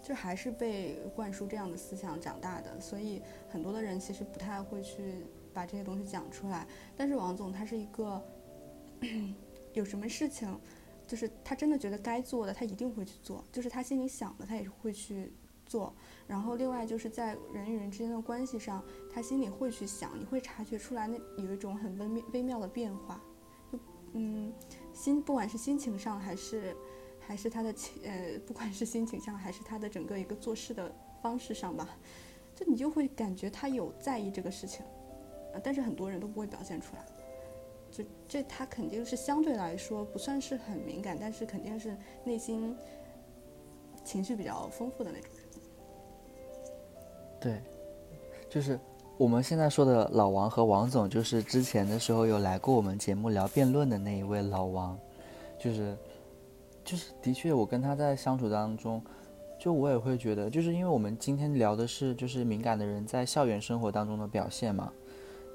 [0.03, 6.67] 就还是被灌输这样的思想长大的，所以很多的人其实不太会去把这些东西讲出来。
[6.97, 8.23] 但是王总他是一个，
[9.73, 10.59] 有什么事情，
[11.07, 15.33] 就是他真的觉得该做的，他一定会去做，就是他心里想的，他也会去。
[15.67, 15.93] 做，
[16.27, 23.19] 然后另外就是在人与人之间的关系上，他心里会去想，你会察觉出来，那有一种很微妙微妙的变化，
[23.73, 23.79] 就
[24.13, 24.53] 嗯，
[24.93, 26.77] 心不管是心情上还是
[27.27, 31.97] 还是他的情呃，不管是心情上还是他的整个一个做事的方式上吧，
[32.55, 34.85] 就你就会感觉他有在意这个事情，
[35.53, 37.05] 呃，但是很多人都不会表现出来，
[37.91, 42.77] 就这他肯定是相对来说不算是很敏感，但是肯定是内心
[44.05, 45.45] 情绪比较丰富的那种人。
[47.41, 47.61] 对，
[48.49, 48.79] 就是
[49.17, 54.99] 我们现在说的老王和王总，就是之前的时候有来过我们节目聊辩论的那一位老王，
[55.59, 55.97] 就是，
[56.85, 59.03] 就是的确，我跟他在相处当中，
[59.59, 64.93] 就我也会觉得，就是因为我们今天聊的是就是敏感的人在校园生活当中的表现嘛，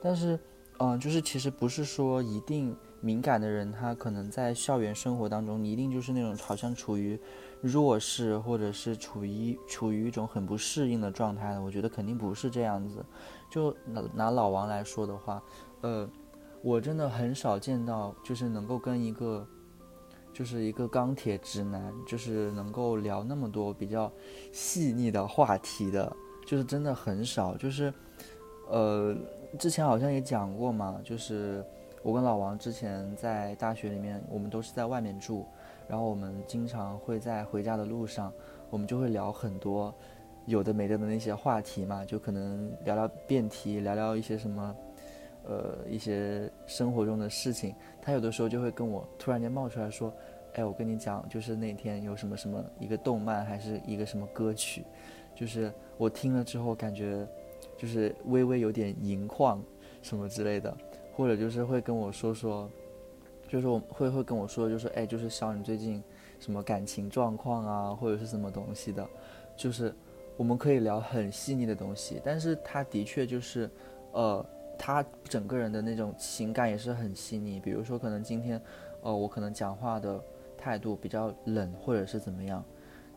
[0.01, 0.39] 但是，
[0.79, 7.19] 嗯，就是其实不是说一定敏感的人他可能在校园生活当中，你一定就是那种好像处于。
[7.61, 13.05] 弱势，或者是处于处于一种很不适应的状态的，我觉得肯定不是这样子。
[13.51, 15.43] 就拿拿老王来说的话，
[15.81, 16.09] 呃，
[16.63, 19.45] 我真的很少见到，就是能够跟一个，
[20.39, 24.09] 就是一个钢铁直男，就是能够聊那么多比较
[24.53, 26.15] 细腻的话题的，
[26.47, 27.57] 就是真的很少。
[27.57, 27.93] 就是，
[28.69, 29.13] 呃，
[29.57, 31.61] 之前好像也讲过嘛，就是
[32.01, 35.45] 我跟老王之前在大学里面，我们都是在外面住。
[35.89, 38.31] 然后我们经常会在回家的路上，
[38.69, 39.93] 我们就会聊很多
[40.45, 44.75] 有的没的的那些话题嘛，就可能聊聊辩题，聊聊一些什么，
[45.43, 47.75] 呃，一些生活中的事情。
[48.01, 50.11] 他有的时候就会跟我突然间冒出来说
[50.53, 54.83] ：“哎，我跟你讲，就是那天有什么什么一个动漫还是一个什么歌曲，
[55.35, 57.27] 就是我听了之后感觉
[57.77, 59.63] 就是微微有点盈眶
[60.01, 60.75] 什么之类的，
[61.15, 62.69] 或者就是会跟我说说。”
[63.49, 66.03] 就是我会会跟我说，就是哎，就是小你最近
[66.39, 69.03] 什么感情状况啊，或者是什么东西的，
[69.57, 69.91] 就是
[70.37, 72.21] 我们可以聊很细腻的东西。
[72.23, 73.67] 但是他的确就是，
[74.11, 74.45] 呃，
[74.77, 77.59] 他整个人的那种情感也是很细腻。
[77.59, 78.61] 比如说，可能今天，
[79.01, 80.23] 呃，我可能讲话的
[80.59, 82.63] 态度比较冷，或者是怎么样，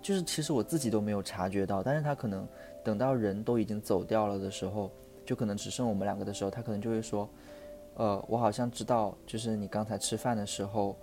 [0.01, 2.47] 就是其实我自己都没有察觉到，但是他可能
[2.85, 4.91] 等到人都已经走掉了的时候，
[5.27, 7.29] 就可能只剩我们两个的时候，他可能就会说，
[7.97, 10.97] 呃，我好像知道，就是你刚才吃饭的时候，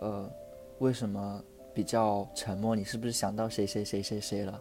[0.00, 0.30] 呃，
[0.78, 2.76] 为什么比较沉默？
[2.76, 4.60] 你是不是想到谁谁谁谁谁了？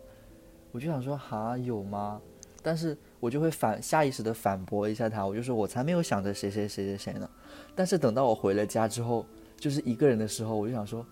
[0.71, 2.21] 我就想说，哈，有吗？
[2.63, 7.29] 但是我就会反下意识的反驳一下他，我就说我才没有想着谁谁谁谁谁呢。
[7.73, 9.25] 但是等到我回了家之后，
[9.57, 11.05] 就是一个人的时候，我就想说，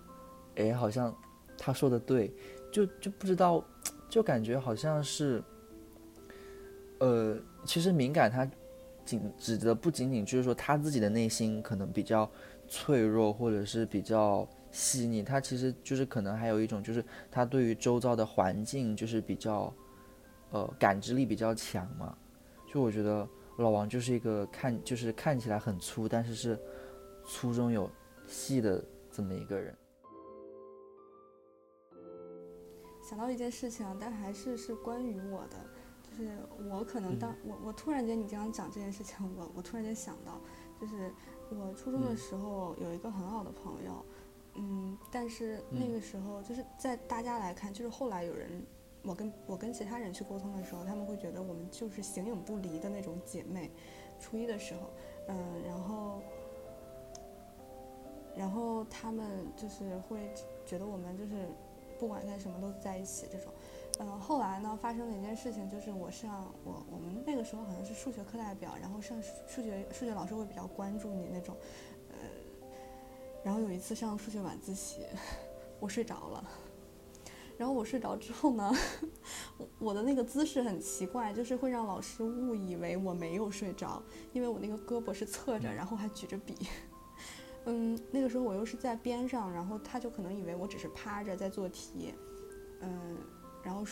[0.56, 1.14] 哎，好像
[1.56, 2.34] 他说的对，
[2.72, 3.64] 就就不知道，
[4.08, 5.42] 就感觉好像是，
[6.98, 8.48] 呃，其实敏感他
[9.04, 12.30] 仅指的不仅仅就是说他自己的内心可能比较
[12.68, 19.72] 脆弱或者是比较细腻，他其实就是可能还有一种就是他对于周遭的环境就是比较。
[20.52, 22.16] 呃，感知力比较强嘛，
[22.72, 26.56] 就我觉得老王就是一个看就是看起来很粗，但是是
[27.26, 27.90] 粗中有
[28.28, 29.76] 细的这么一个人。
[33.08, 35.56] 想到一件事情，但还是是关于我的，
[36.02, 36.36] 就是
[36.68, 40.40] 我可能当我我突然间你这样讲这件事情，我我突然间想到，
[40.80, 41.12] 就是
[41.50, 44.04] 我初中的时候有一个很好的朋友，
[44.54, 48.66] 嗯，但是那个时候就是在大家来看，就是后来有人。
[49.02, 53.70] 我跟我跟其他人去沟通的时候，他们会觉得我们就是形影不离的那种姐妹。
[54.18, 54.90] 初一的时候，
[55.28, 56.20] 嗯，然后，
[58.34, 61.48] 然后他们就是会觉得我们就是
[61.98, 63.52] 不管干什么都在一起这种。
[63.98, 71.56] 嗯，后来呢，发生了一件事情，就是我上我我们那个时候好像是数学课代表，然后上数学数学老师会比较关注你那种，
[72.10, 72.16] 呃，
[73.42, 75.06] 然后有一次上数学晚自习，
[75.80, 76.44] 我睡着了。
[77.56, 78.70] 然后我睡着之后呢，
[79.56, 84.02] 我 我的那个姿势很奇怪，就是会让老师误以为我没有睡着，
[84.34, 86.54] 因为我那个胳膊是侧着，然后还举着笔。
[87.66, 92.14] 嗯，那个时候我又是在边上，然后他就可能以为我只是趴着在做题。
[92.80, 93.18] 嗯，
[93.62, 93.84] 然后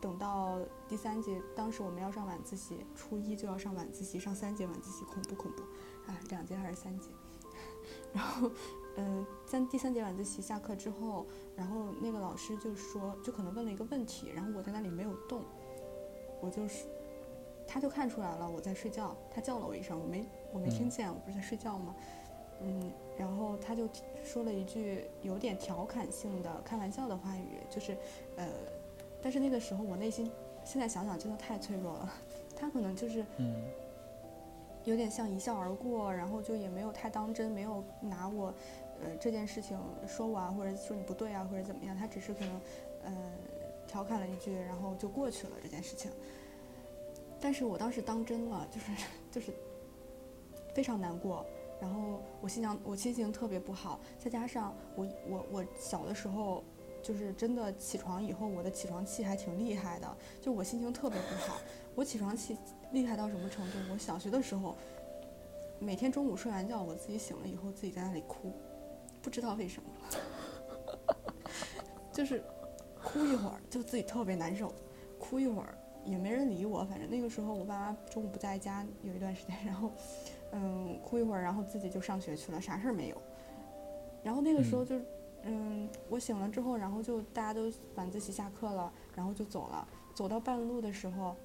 [0.00, 5.62] 等到第三节，当时我们要上晚自习，初一就要上晚自习，上三节晚自习，恐怖恐怖
[6.06, 6.18] 啊！
[6.28, 7.08] 两节还是三节？
[8.12, 8.50] 然后。
[8.96, 15.44] 嗯，在第三节晚自习下课之后，然后那个老师就说，就可能问了一个问题，然后我在那里没有动，
[16.40, 16.86] 我就是，
[17.68, 21.94] 他就看出来了我在睡觉，他叫了我一声，我没我没听见，我不是在睡觉吗？
[22.60, 23.86] 嗯，然后他就
[24.24, 27.94] 说了一句有点调侃性的开玩笑的话语，就是，
[28.36, 28.48] 呃，
[29.22, 30.32] 但是那个时候我内心
[30.64, 32.12] 现在想想真的太脆弱了，
[32.56, 33.62] 他可能就是嗯。
[34.86, 38.46] 有点像一笑而过，然后就也没有太当真，没有拿我，
[39.02, 39.78] 呃，这件事情
[40.08, 42.60] 说我啊，或者说你不对啊，或者怎么样，他只是可能，
[43.04, 43.12] 呃，
[43.86, 46.10] 调侃了一句，然后就过去了这件事情。
[47.38, 48.86] 但是我当时当真了，就是
[49.30, 49.52] 就是
[50.74, 51.44] 非常难过，
[51.80, 56.62] 然后我心想我心情特别不好，再加上我我我小的时候
[57.02, 61.58] 就是真的起床以后，我的起床气还挺厉害的，就我心情特别不好，
[61.94, 62.56] 我起床气。
[62.92, 63.78] 厉害到什么程度？
[63.92, 64.76] 我小学的时候，
[65.78, 68.52] 每天中午睡完觉，我自己醒了以后，自己在那里哭，
[69.22, 69.88] 不知道为什么，
[72.12, 72.42] 就是
[73.00, 74.74] 哭一会儿就自己特别难受，
[75.20, 76.82] 哭一会儿也没人理我。
[76.82, 79.92] 反正那个时候我爸妈中午不在家有一段时间，然后
[80.52, 83.22] 嗯哭一会儿，然后自己就上学去了，啥事儿没有。
[84.22, 85.00] 然后那个时候就
[85.44, 89.86] 嗯我醒了之后，然后就大家都晚自习下课了，然后就走了。
[90.14, 91.36] 走到半路的时候。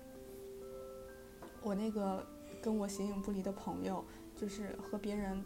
[1.62, 2.24] 我那个
[2.62, 5.44] 跟我形影不离的朋友，就是和别人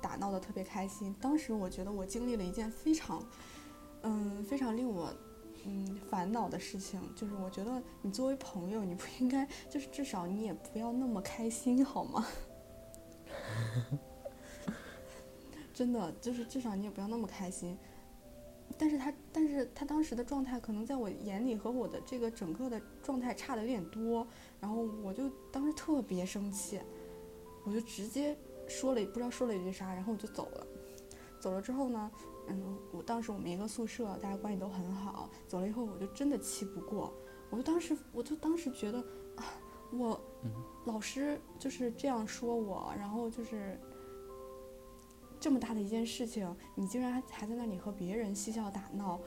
[0.00, 1.14] 打闹的特别开心。
[1.20, 3.22] 当时我觉得我经历了一件非常，
[4.00, 5.12] 嗯，非常令我
[5.66, 12.26] 嗯烦恼的事情，就是我觉得你作为朋友，你不应该，就是至少你也不要那么开心，好吗？
[15.72, 17.76] 真的，就是至少你也不要那么开心。
[18.76, 24.26] 但是他，但是他当时的状态可能在我眼里和我的这个整个的状态差的有点多，
[24.60, 26.78] 然后我就当时特别生气，
[27.64, 28.36] 我就直接
[28.68, 30.66] 说了也不知道说了一句啥，然后我就走了。
[31.40, 32.10] 走了之后呢，
[32.48, 35.30] 嗯，我当时我们一个宿舍，大家关系都很好。
[35.46, 37.12] 走了以后，我就真的气不过，
[37.48, 38.98] 我就当时我就当时觉得
[39.36, 39.44] 啊，
[39.92, 40.20] 我
[40.86, 43.78] 老师就是这样说我，然后就是。
[45.40, 49.20] 这么大的一件事情，你竟然还还在那里和别人嬉笑打闹，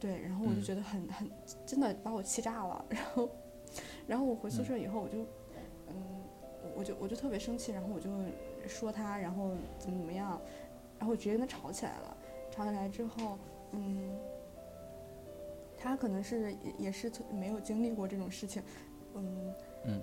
[0.00, 1.30] 对，然后我就觉得很很
[1.64, 2.84] 真的把我气炸了。
[2.88, 3.30] 然后，
[4.08, 5.18] 然后我回宿舍以后，我就，
[5.86, 5.94] 嗯，
[6.74, 8.10] 我就我就特别生气，然后我就
[8.66, 10.42] 说他，然后怎么怎么样，
[10.98, 12.16] 然后直接跟他吵起来了。
[12.50, 13.38] 吵起来之后，
[13.70, 14.18] 嗯，
[15.76, 18.60] 他可能是也也是没有经历过这种事情，
[19.14, 20.02] 嗯嗯。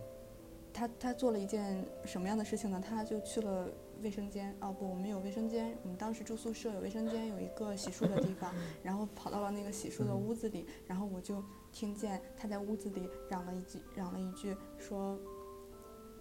[0.74, 2.84] 他他做了一件什么样的事情呢？
[2.86, 3.70] 他就去了
[4.02, 15.18] 卫生间哦不，我们有卫生间，我们当时住宿舍有卫生间，有一个洗漱的地方， 然后跑到了那个洗漱的屋子里，然后我就听见他在屋子里嚷了一句，嚷了一句说。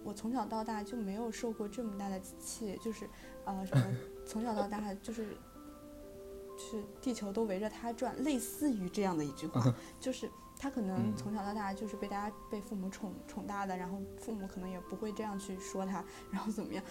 [0.07, 3.09] 我从小到大就没有受过这么大的气，就是，
[3.47, 3.87] 呃，什么
[4.27, 5.29] 从小到大就是，
[6.59, 16.83] 是地球都围着他转，类似于这样的一句话， 就是他可能从小到大就是被大家被父母宠宠大的，然后父母可能也不会这样去说他，然后怎么样？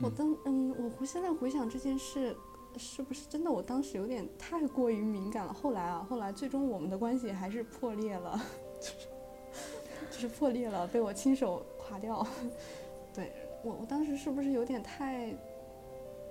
[0.00, 2.36] 我当嗯，我回现在回想这件事，
[2.76, 3.50] 是不是真的？
[3.50, 5.52] 我当时有点太过于敏感了。
[5.52, 8.40] 后来啊，后来最终我们的关系还是破裂了，
[8.80, 9.08] 就是
[10.10, 11.64] 就是破裂了，被我亲手。
[11.88, 12.26] 垮掉，
[13.14, 15.32] 对我，我当时是不是有点太，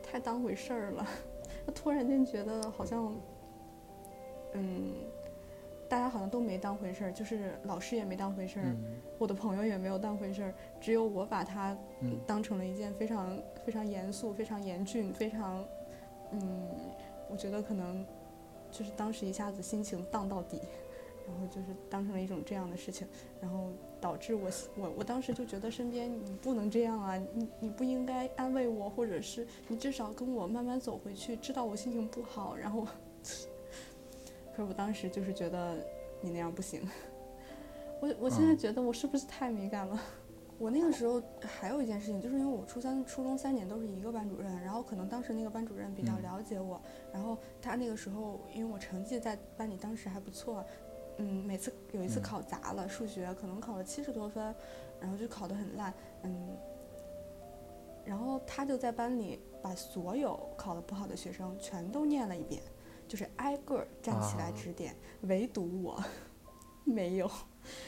[0.03, 1.07] 太当回事儿了？
[1.73, 3.15] 突然间觉得好像，
[4.51, 4.91] 嗯，
[5.87, 8.75] 大家好像都没当回事儿，就是老师也没当回事儿，
[9.17, 11.77] 我的朋友也没有当回事儿，只有我把它
[12.25, 15.63] 当成了一件非常非常严肃、非常严峻、非常，
[16.31, 16.69] 嗯，
[17.29, 18.05] 我觉得可能
[18.71, 20.61] 就是当时一下子心情荡到底。
[21.27, 23.07] 然后就是当成了一种这样的事情，
[23.41, 32.55] 然后导致我我我当时就觉得身边你不能这样啊，你你不应该安慰我，或者是你至少跟我慢慢走回去，知道我心情不好。
[32.55, 32.85] 然后，
[34.55, 35.75] 可是我当时就是觉得
[36.21, 36.87] 你那样不行。
[37.99, 39.99] 我我现在觉得我是不是太敏感了？
[40.57, 50.63] 我那个时候还有一件事情，就是因为我初三、初中三年都是一个班主任，然后可能当时那个班主任比较了解我，然后他那个时候因为我成绩在班里当时还不错。
[51.17, 54.53] 嗯，每次有一次考砸了，数学可能考了七十多分，
[54.99, 55.93] 然后就考得很烂。
[56.23, 56.57] 嗯，
[58.03, 62.61] 然后他就在班里把所有考得不好的学生全都念了一遍，
[63.07, 66.03] 就是挨个站起来指点，唯独我
[66.83, 67.29] 没有。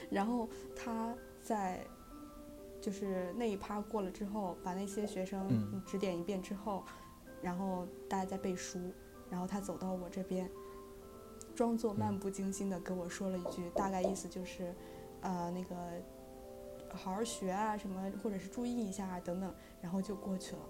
[0.09, 1.85] 然后他在
[2.81, 6.83] 就是那一趴过了之后，把那些学生指点一遍之后，
[7.41, 8.79] 然后大家在背书，
[9.29, 10.49] 然后他走到我这边。
[11.55, 14.75] 装作漫不经心的跟我说了一句，大概意思就是，
[15.21, 15.75] 呃，那个
[16.95, 19.51] 好好学啊，什么，或者是注意一下啊，等等，
[19.81, 20.61] 然后就过去了。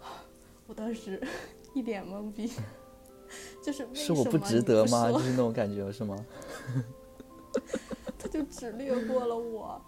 [0.68, 1.26] 我当时
[1.72, 2.52] 一脸懵逼，
[3.62, 5.10] 就是是我不值得吗？
[5.10, 6.16] 就是那种感觉是吗？
[8.18, 9.80] 他就只略过了我，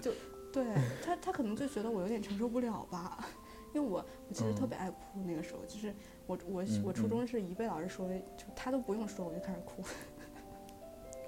[0.00, 0.12] 就
[0.52, 0.64] 对
[1.04, 3.26] 他，他可能就觉得我有点承受不了吧。
[3.74, 5.92] 因为我我其实特别爱哭，那个时候就是
[6.26, 9.82] 我我我初中是一被老师说，就他都不用说我就开始哭。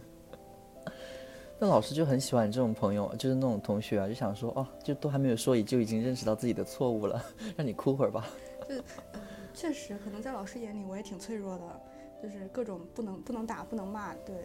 [1.58, 7.24] 那老师就很喜欢这种朋友，就是那种同学啊，就想说哦，就都还没有说，就已经认识到自己的错误了，
[7.56, 8.28] 让你哭会儿吧。
[8.68, 8.76] 就
[9.54, 11.80] 确实可能在老师眼里我也挺脆弱的，
[12.22, 14.36] 就是各种不能不能打不能骂，对。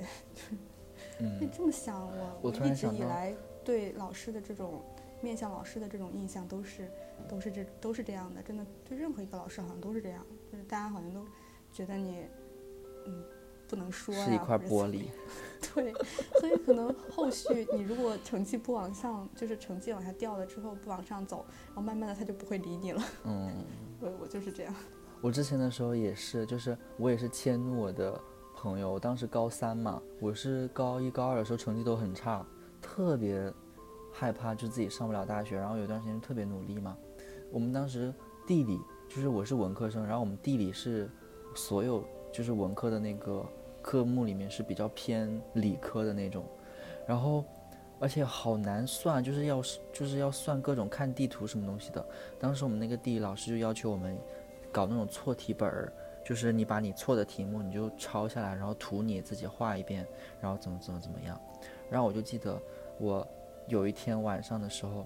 [1.20, 1.38] 嗯。
[1.42, 4.82] 你这么想我我一直以来对老师的这种
[5.22, 6.90] 面向老师的这种印象都是。
[7.28, 11.26] 都是这都是这样的，真的对任何一个老师好像都是这样，就是大家好像都
[11.74, 12.24] 觉得你，
[13.08, 13.24] 嗯，
[13.68, 15.06] 不能说是一块玻璃，
[15.74, 15.92] 对，
[16.40, 23.02] 所以可能后续你如果成绩不往上，就是成绩往下掉了之后不往上走，然后慢慢的他就不会理你了。
[23.26, 23.52] 嗯，
[24.00, 24.74] 我我就是这样。
[25.22, 28.20] 我之前的时候也是，就是我也是迁怒我的
[28.56, 32.46] 朋友，当时高三嘛，我是高一高二的时候成绩都很差，
[32.82, 33.52] 特别
[34.14, 36.96] 害怕就自己上不了大学，然后有段时间特别努力嘛。
[37.52, 38.14] 我们当时
[38.46, 41.10] 地理就是我是文科生，然后我们地理是
[41.56, 43.46] 所有就是文科的那个
[43.82, 46.46] 科目里面是比较偏理科的那种，
[47.08, 47.44] 然后
[48.00, 52.06] 而且好难算，就是要就是要算各种看地图什么东西的。
[52.38, 54.18] 当时我们那个地理老师就要求我们
[54.78, 55.92] 搞那种错题本儿，
[56.24, 60.06] 就是你把你错的题目你就抄下来，然后图你自己画一遍，
[60.40, 61.40] 然后怎么怎么怎么样。
[61.90, 62.62] 然后我就记得
[63.00, 63.28] 我
[63.68, 65.06] 有一天晚上的时候。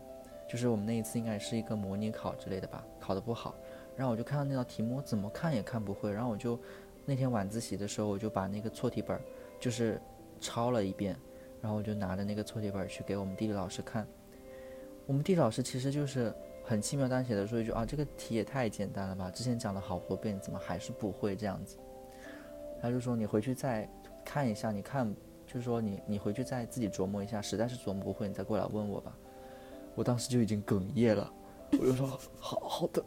[0.49, 3.55] 就是我们那一次应该是一个模拟考之类的吧，考得不好，
[3.95, 6.60] 然后我就看到那道题目，怎么看也看不会，然后我就
[7.05, 9.21] 那天晚自习的时候，我就把那个错题本儿
[9.62, 9.97] 就是
[10.41, 11.15] 抄了一遍，
[11.62, 14.05] 然后我就拿着那个错题本儿去给我们地理老师看。
[15.05, 16.34] 我们地理老师其实就是
[16.64, 21.78] 很轻描淡写的说一句啊，这个题也太简单了吧，之前讲了好多遍，怎么还是不会这样子？
[22.82, 23.89] 他就说你回去再
[24.24, 25.14] 看一下，你看
[25.45, 29.16] 就是说你你回去再自己琢磨一下，实在是琢磨不会，你再过来问我吧。
[29.95, 31.32] 我当时就已经哽咽了，
[31.74, 32.07] 我就说
[32.39, 33.03] 好好的。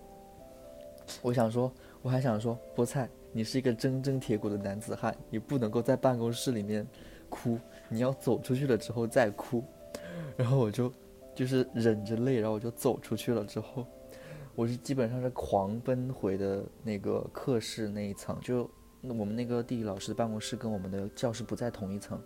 [1.22, 6.86] 我想说，我还想说，菠菜，你是一个铮铮铁骨的男子汉，你不能够在办公室里面
[7.28, 9.62] 哭，你要走出去了之后再哭。
[10.36, 10.92] 然后我就
[11.34, 13.44] 就是忍着泪，然后我就走出去了。
[13.44, 13.86] 之后，
[14.54, 18.70] 我是基本上是狂奔回的那个课室那一层，就
[19.02, 22.18] 我们那个地理老师的办公室跟我们的教室不在同一层，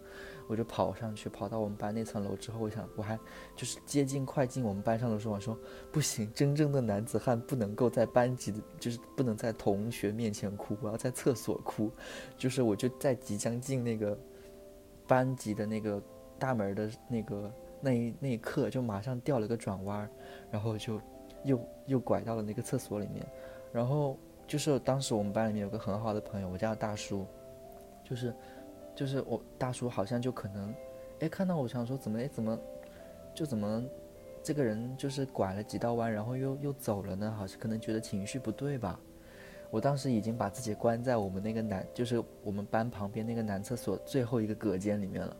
[0.46, 3.18] 我就跑上去，跑到我们班那层楼之后，我想我还
[3.56, 5.58] 就是接近快进我们班上的时候，我说
[5.90, 11.90] 不行，真正的男子汉不能够在班级的，就是不能在同学面前哭，我要在厕所哭，
[12.36, 14.16] 就是我就在即将进那个
[15.06, 16.00] 班级的那个
[16.38, 20.08] 大门的那个那一那一刻，就马上掉了个转弯，
[20.50, 21.00] 然后就
[21.44, 23.26] 又又拐到了那个厕所里面，
[23.72, 24.16] 然后。
[24.48, 27.26] 就是当时我们班里面有个很好的朋友，我叫大叔，
[28.02, 28.34] 就是，
[28.94, 30.74] 就是我大叔好像就可能，
[31.20, 32.58] 哎，看到我想说怎么哎怎么，
[33.34, 33.84] 就怎么，
[34.42, 37.30] 这个人就是拐了几道弯，然后又又走了呢？
[37.36, 38.98] 好像可能觉得情绪不对吧。
[39.70, 45.36] 我当时已经把自己关在我们那个男，就是我们班旁边那个男厕所最后一个隔间里面了。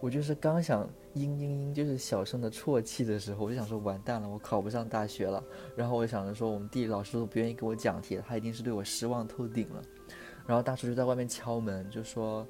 [0.00, 5.42] 我就是刚想嘤嘤嘤，就是小声的啜泣的时候，我就想说完蛋了，我考不上大学了。
[5.76, 9.82] 然后我想着说，我们地理老师都不愿意给我讲题，他一定是对我失望透顶了。
[10.46, 12.46] 然后大叔就在外面敲门，就说，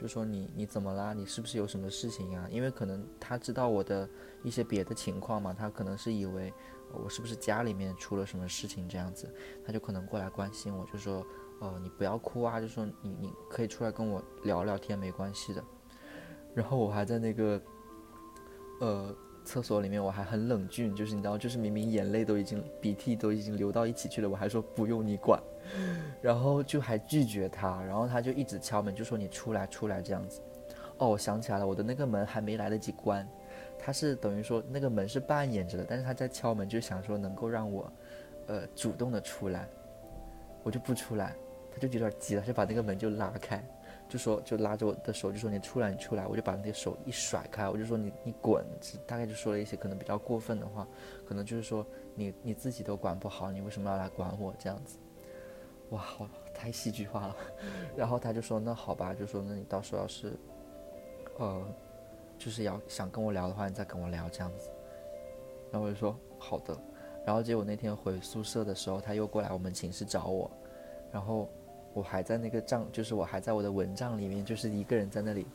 [0.00, 1.12] 就说你你怎么啦？
[1.12, 2.46] 你是不是有什么事情呀？
[2.50, 4.08] 因为可能他知道我的
[4.42, 6.52] 一些别的情况嘛，他可能是以为
[6.92, 9.32] 我是不是家里面出了什么事情这样子，
[9.64, 11.24] 他就可能过来关心我，就说，
[11.60, 15.64] 哦，你不要哭啊，就说你你可以出来跟我聊聊天，没关系的。
[16.54, 17.62] 然后我还在那个，
[18.80, 19.14] 呃，
[19.44, 25.40] 厕所里面，我还很冷峻，就是你知道，就是明明眼泪都已经鼻涕都已经流到一起去了，我还说不用你管，
[26.20, 30.40] 然后就还拒绝他，然后他就一直敲门，就说你出来出来这样子。
[30.98, 33.26] 哦，我想起来了，我的那个门还没来得及关，
[33.78, 37.92] 他是等于说那个门是半掩着的，但是他在敲门，就想说能够让我，
[38.46, 39.68] 呃，主动的出来，
[40.62, 41.34] 我就不出来，
[41.70, 43.64] 他就有点急了，就把那个门就拉开。
[44.10, 48.62] 就说就拉着我的手，就说你出来，你出来，我就把那个手一甩开，我就说你你滚，
[49.06, 50.86] 大概就说了一些可能比较过分的话，
[51.24, 51.86] 可能就是说
[52.16, 54.98] 你你自己都管不好，你为什么要来管我这样子？
[55.90, 57.36] 哇，好太戏剧化了。
[57.96, 60.32] 然后他就说那好吧，就说那你到时候要是，
[61.38, 61.64] 呃，
[62.36, 64.70] 就是要想跟我聊的话，你再跟我聊这样子。
[65.70, 66.76] 然后我就说好的。
[67.24, 70.50] 然后结果那天回宿舍的时候，他又过来我们寝室找我，
[71.12, 71.48] 然后。
[71.92, 75.46] 我还在那个帐，就是我还在我的蚊帐里面，就是一个人在那里，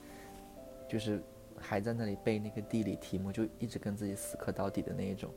[0.88, 1.22] 就是
[1.58, 5.30] 还在那里背那个地理题目，就一直跟自己死磕到底的那一种，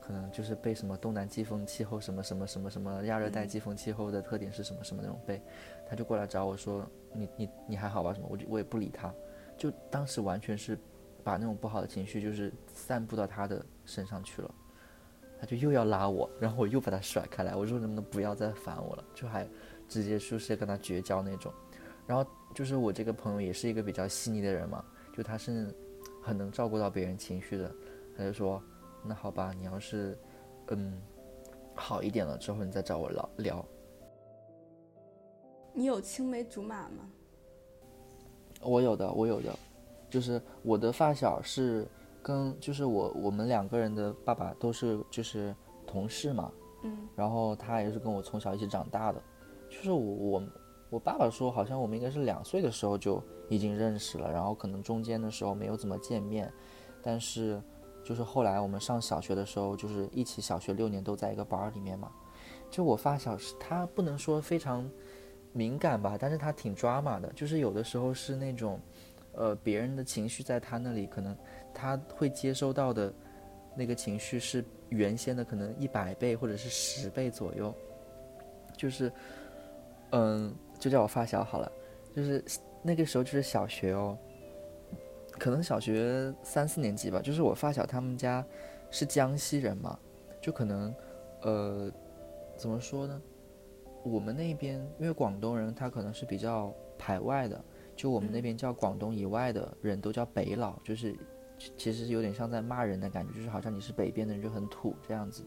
[0.00, 5.40] 可能就是背什么东南季风气候什么什么什么什么亚热带季风气候的特点是什么什么那种背，
[5.88, 8.12] 他就过来找我说你你你还好吧？
[8.12, 9.12] 什么，我就我也不理他，
[9.56, 10.78] 就当时完全是
[11.24, 14.54] 把那种不好的情绪就是散布到他的身上去了，
[15.40, 19.48] 他就又要拉我，然后我又把他甩开来，我说能不能不要再烦我了，就还。
[19.90, 21.52] 直接说是跟他绝交那种，
[22.06, 22.24] 然后
[22.54, 25.74] 就是我这个朋友也是一个比较细腻的人嘛，就他是
[26.22, 27.74] 很能照顾到别人情绪的，
[28.16, 28.62] 他就说，
[29.04, 30.16] 那好吧，你要是
[30.68, 31.02] 嗯
[31.74, 33.66] 好一点了之后，你再找我聊聊。
[35.74, 37.10] 你有青梅竹马吗？
[38.62, 39.52] 我有的，我有的，
[40.08, 41.84] 就是我的发小是
[42.22, 45.52] 跟就是我我们两个人的爸爸都是就是
[45.84, 46.52] 同事嘛，
[46.84, 49.20] 嗯，然后他也是跟我从小一起长大的。
[49.70, 50.42] 就是我我
[50.90, 56.52] 我爸爸说，好像我们应该是两岁的时候就已经认识了，然后可能中间的时候没有怎么见面，
[57.00, 57.62] 但是
[58.02, 62.10] 就是后来我们上小学的时候，就是一起小学六年都在一个班里面嘛。
[62.68, 64.90] 就我发小是他不能说非常
[65.52, 68.80] 敏感吧，但是他挺抓马的，就是有的时候是那种，
[69.32, 71.36] 呃，别人的情绪在他那里，可能
[71.72, 73.12] 他会接收到的
[73.76, 77.72] 那个情绪是原先的可能一百倍或者是十倍左右，
[78.76, 79.12] 就是。
[80.12, 81.70] 嗯，就叫我发小好了，
[82.14, 82.44] 就是
[82.82, 84.16] 那个时候就是小学哦，
[85.38, 87.20] 可能小学三四年级吧。
[87.22, 88.44] 就是我发小他们家
[88.90, 89.98] 是江西人嘛，
[90.40, 90.94] 就可能
[91.42, 91.92] 呃
[92.56, 93.20] 怎么说呢？
[94.02, 97.62] 我们那边因为广东人他可能是比较排外的，
[97.94, 101.14] 就我们那边叫广东以外的人都叫北佬，就是
[101.76, 105.44] 其实有点像在骂人的感觉，就是好像你是北边的人就很土这样子。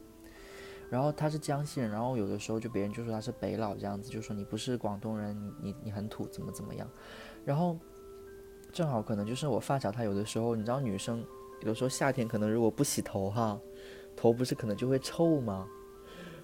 [0.93, 6.87] 然后他是江西人，然后有的时候就别人就说他是北佬这样子，就说你不是广东人，你你很土，怎么怎么样。
[7.43, 7.75] 然后
[8.71, 11.25] 正好可能就是我发小，他有的时候你知道女生
[11.61, 13.59] 有的时候夏天可能如果不洗头哈，
[14.15, 15.67] 头不是可能就会臭吗？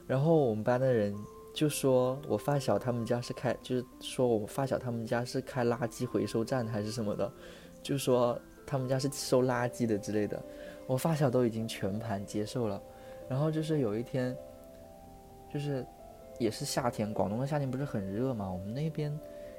[0.08, 1.16] 然后我们班的人
[1.54, 7.32] 就说我发小他们家是开，就是说我发小他们家是开垃圾回收站还是什么的，
[7.84, 8.36] 就说
[8.66, 10.44] 他们家是收垃圾的之类的。
[10.88, 12.82] 我发小都已经全盘接受了。
[13.30, 14.36] 然后就是有一天，
[15.54, 15.86] 就是
[16.40, 18.52] 也是夏天，广东的夏天不是很热嘛？
[18.52, 19.18] 我们那边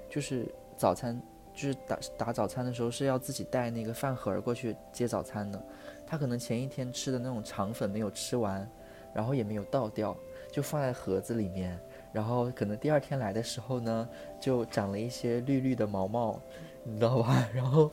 [0.08, 1.18] 就是早餐，
[1.54, 5.62] 就是打打早餐的时候是要自己带那个饭盒过去接早餐的。
[6.04, 8.68] 他可能前一天吃的那种肠粉没有吃完，
[9.14, 10.16] 然后也没有倒掉，
[10.50, 11.78] 就放在盒子里面。
[12.12, 14.08] 然后可能第二天来的时候呢，
[14.40, 16.40] 就长了一些绿绿的毛毛，
[16.82, 17.48] 你知道吧？
[17.54, 17.88] 然后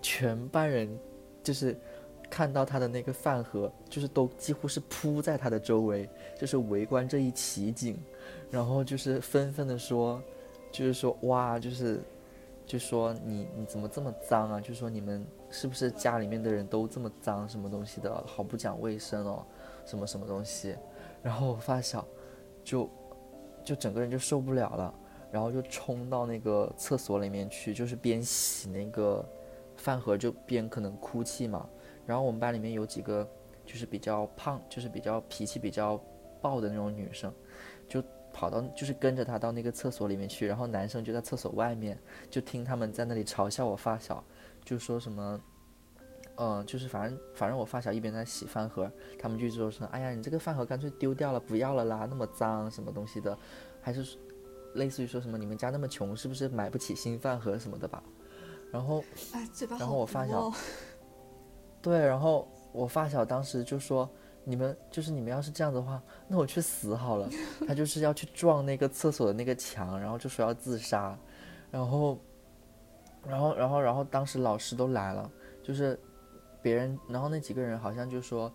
[0.00, 0.88] 全班人
[1.42, 1.78] 就是
[2.30, 6.08] 看到他的那个饭盒，就是都几乎是铺在他的周围，
[6.38, 7.96] 就是围观这一奇景，
[8.50, 10.22] 然后就是纷纷的说，
[10.70, 12.00] 就是说哇，就是
[12.66, 14.60] 就说你你怎么这么脏啊？
[14.60, 19.44] 就说你们是不是家里面的人都这么脏，什么东西的，好不讲卫生哦，
[19.84, 20.76] 什么什么东西？
[21.22, 22.06] 然后我发小。
[22.64, 22.86] 就，
[23.64, 24.94] 就整个人就受不了了，
[25.32, 29.26] 然后就冲到那个厕所里面去，就是边洗那个
[29.74, 31.66] 饭盒，就边可能哭泣嘛。
[32.08, 33.28] 然后我们班里面有几个
[33.66, 36.02] 就是比较胖，就是比较脾气比较
[36.40, 37.30] 暴的那种女生，
[37.86, 38.02] 就
[38.32, 41.98] 跑到就是跟着她到那个厕所里面去，然后男生就在厕所外面，
[42.30, 44.24] 就听他们在那里嘲笑我发小，
[44.64, 45.38] 就说什么。
[46.40, 48.88] 嗯，就是反正反正我发小一边在洗饭盒，
[49.18, 53.36] 他们就说说，哎呀，你这个饭盒干脆丢掉了，不要了啦，那么脏什么东西的，
[53.82, 54.16] 还是
[54.74, 58.00] 类似于说什么你们家那么穷，是不是买不起新饭盒什么的吧？
[58.70, 59.02] 然后，
[59.80, 60.48] 然后我发小，
[61.80, 64.08] 对，然后我发小当时就说，
[64.44, 67.28] 你们就是你们要是这样的话，那我去死好了。
[67.66, 71.18] 他就是要去撞那个厕所的那个墙，然后就说要自杀，
[71.70, 72.18] 然后，
[73.26, 75.30] 然后，然后，然后当时老师都来了，
[75.62, 75.98] 就是。
[76.60, 78.52] 别人，然后那几个人好像就说，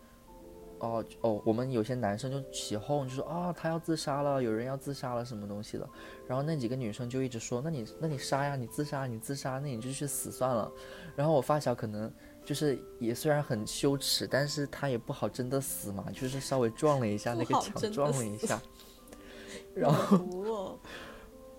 [0.79, 5.89] 哦哦，我们有些男生就起哄，就说啊，他要自杀了，有人要自杀了，什么东西的。
[6.27, 10.69] 然后那几个女生就一直说，那你那你杀呀，你自杀，你自杀，那你就去死算了。
[11.15, 12.11] 然后我发小可能
[12.43, 18.61] 就是也虽然很羞耻，但是他也不好真的死嘛，就是稍微撞了一下那个墙，撞了一下。
[19.73, 20.79] 然后，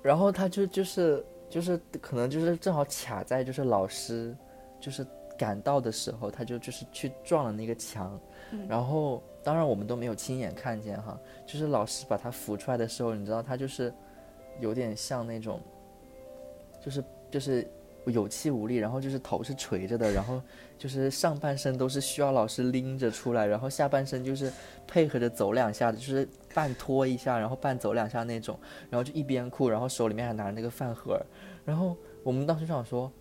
[0.03, 4.37] 然后他就就是就是可能就是正好卡在就是老师
[4.81, 5.07] 就是。
[5.37, 8.21] 赶到的时候，他就就是去撞了那个墙，
[8.69, 13.93] 然后当然我们都没有亲眼看见哈，就是老师把他扶出来的时候，你知道他就是
[14.61, 15.61] 有点像那种，
[16.81, 17.69] 就是就是
[18.07, 20.41] 有气无力，然后就是头是垂着的，然后
[20.79, 24.53] 就是上半身都是需要老师拎着出来，然后下半身就是
[24.87, 28.59] 配合着走两下，就是半拖一下，然后半走两下那种，
[28.91, 31.21] 然后就一边哭，然后手里面还拿着那个饭盒，
[31.65, 33.13] 然后我们当时就想说，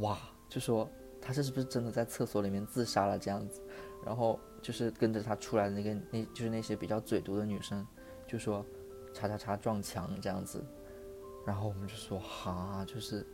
[0.00, 0.18] 哇，
[0.48, 0.88] 就说。
[1.20, 3.60] 他这是不是真的在厕所里面自杀了这样子？
[4.06, 7.84] 然后就是跟着他出来的那个，那就是那些比较嘴毒的女生，
[8.26, 8.64] 就说
[9.12, 10.64] “叉叉叉撞墙”这样子。
[11.44, 13.26] 然后我们就说：“哈，就是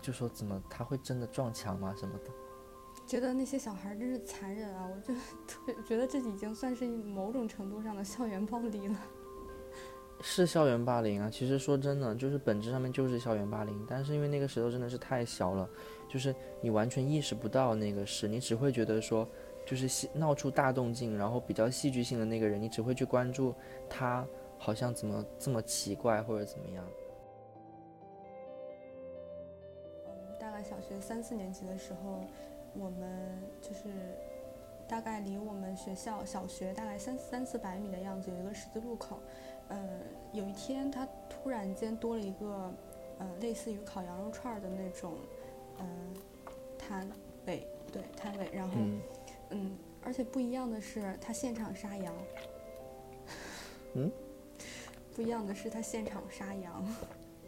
[0.00, 1.94] 就说怎么他会真的撞墙吗？
[1.98, 2.30] 什么的？”
[3.06, 4.86] 觉得那些小孩真是残忍啊！
[4.86, 5.14] 我就
[5.46, 8.98] 特别觉得这已经算是某种程度上的校园暴力了。
[10.20, 11.30] 是校园霸凌啊！
[11.30, 13.86] 其实说真的，就是本质上面就是校园霸凌。
[13.88, 15.68] 但是因为那个石头真的是太小了。
[16.08, 19.26] 就是你完全意识不到那个事，你只会觉得说，
[19.64, 23.54] 就是戏闹出大动静，然后比较戏剧性的那个人，你只会去关注
[23.88, 24.26] 他
[24.58, 26.84] 好像怎么这么奇怪或者怎么样。
[30.58, 32.24] 概小学三四年级的时候，
[32.74, 33.84] 我们就是
[34.88, 39.20] 大概离我们学校小学大概三三四百米的样子，有一个十字路口。
[39.68, 39.88] 呃，
[40.32, 42.72] 有一天他突然间多了一个
[43.18, 45.14] 呃类似于烤羊肉串的那种。
[45.80, 45.86] 嗯，
[46.76, 47.08] 摊
[47.46, 48.74] 位对摊位，然后
[49.50, 52.12] 嗯，而且不一样的是，他现场杀羊。
[53.94, 54.10] 嗯，
[55.14, 56.84] 不一样的是，他现场杀羊。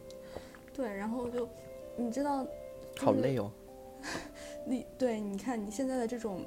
[0.73, 1.49] 对，然后就
[1.97, 2.47] 你知道，
[3.05, 3.51] 好累哦。
[4.67, 6.45] 你对，你看你现在的这种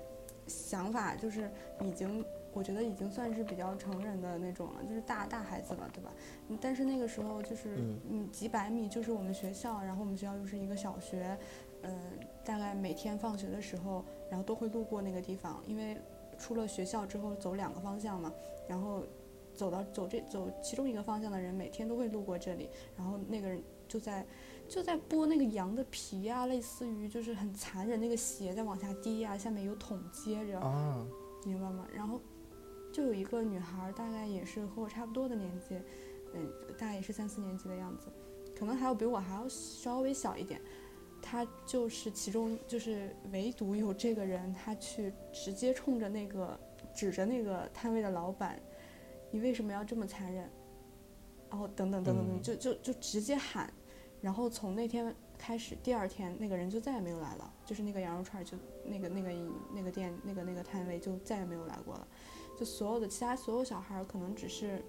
[0.48, 1.50] 想法，就是
[1.82, 2.24] 已经。
[2.56, 6.14] 我觉得已经算是比较成人的那种了，就是大大孩子了，对吧？
[6.62, 7.78] 但是那个时候就是
[8.08, 11.36] 嗯几百米就是我们学校，然后我们学校又是一个小学，
[11.82, 12.00] 嗯，
[12.46, 15.98] 大概每天放学的时候，然后都会路过那个地方，因为
[16.38, 18.32] 出了学校之后走两个方向嘛，
[18.68, 19.02] 然后
[19.56, 24.24] 走到走这走其中一个方向的人每天都会路过这里，然后那个人就在
[24.74, 30.60] 就在剥那个羊的皮啊，类似于就是很残忍，那个血在往下滴啊，下面有桶接着，
[31.46, 31.86] 明白吗？
[31.94, 32.20] 然后。
[32.92, 35.82] 就有一个女孩，大概也是和我差不多的年纪，
[36.36, 36.48] 嗯，
[36.78, 38.06] 大概也是三四年级的样子，
[38.56, 40.62] 可能还有比我还要稍微小一点。
[41.20, 46.60] 她就是其中，就是唯独有这个人，她去直接冲着那个
[46.94, 48.62] 指着那个摊位的老板，
[49.32, 50.48] 你为什么要这么残忍？
[51.50, 53.74] 然后等等等等等，就就就直接喊。
[54.24, 59.30] 然后从那天开始，第二天那个人就再也没有来了，就是那个羊肉串，就那个那个
[59.76, 62.08] 那个店那个那个摊位就再也没有来过了。
[62.58, 64.82] 就所有的其他所有小孩可能只是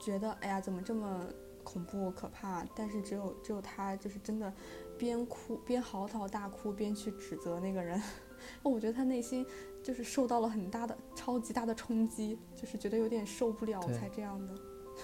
[0.00, 1.26] 觉得哎呀怎么这么
[1.64, 4.52] 恐怖可怕，但是只有只有他就是真的
[4.96, 8.00] 边哭边嚎啕大哭边去指责那个人，
[8.62, 9.44] 我觉得他内心
[9.82, 14.54] 就是受到了很大的、超级大的冲击，就是觉得有点受不了才这样的。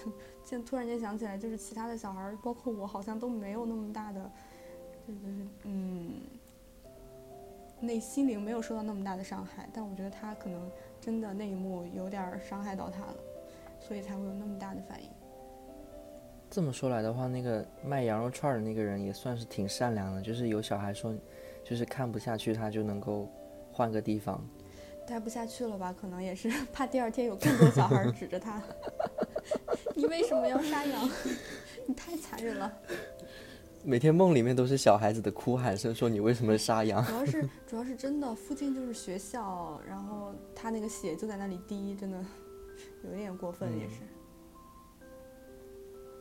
[0.43, 4.31] 现突然间想起来，就是其他的小孩，包括我，好像都没有那么大的，
[5.07, 5.19] 就是
[5.63, 6.21] 嗯，
[7.79, 9.67] 内心灵没有受到那么大的伤害。
[9.73, 10.69] 但我觉得他可能
[11.01, 13.15] 真的那一幕有点伤害到他了，
[13.79, 15.09] 所以才会有那么大的反应。
[16.47, 21.13] 这么说来的话，那个卖羊肉串的那个人也算是挺善良的，就是有小孩说，
[21.63, 23.27] 就是看不下去，他就能够
[23.71, 24.39] 换个地方。
[25.07, 25.93] 待不下去了吧？
[25.93, 28.61] 可能也是怕第二天有更多小孩指着他，
[29.95, 31.09] 你为什么要杀羊？
[31.87, 32.71] 你太残忍了。
[33.83, 37.03] 每天梦里面都是小孩子的哭喊声，说你为什么杀羊？
[37.05, 42.23] 主要是主要是真的，附近就是学校，然后他那个血就在那里滴，真的
[43.03, 44.01] 有点过分，也是。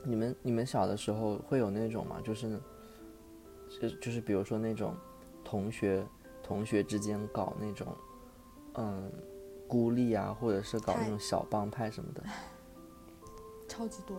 [0.05, 2.21] 你们你们小的时候会有那种吗？
[2.23, 2.61] 就是，
[3.81, 4.95] 就就是比如说那种
[5.43, 6.05] 同学
[6.43, 7.87] 同学之间搞那种。
[8.77, 9.09] 嗯，
[9.69, 12.25] 孤立啊，或者是搞那种小帮派什么的，
[13.69, 14.17] 超级多。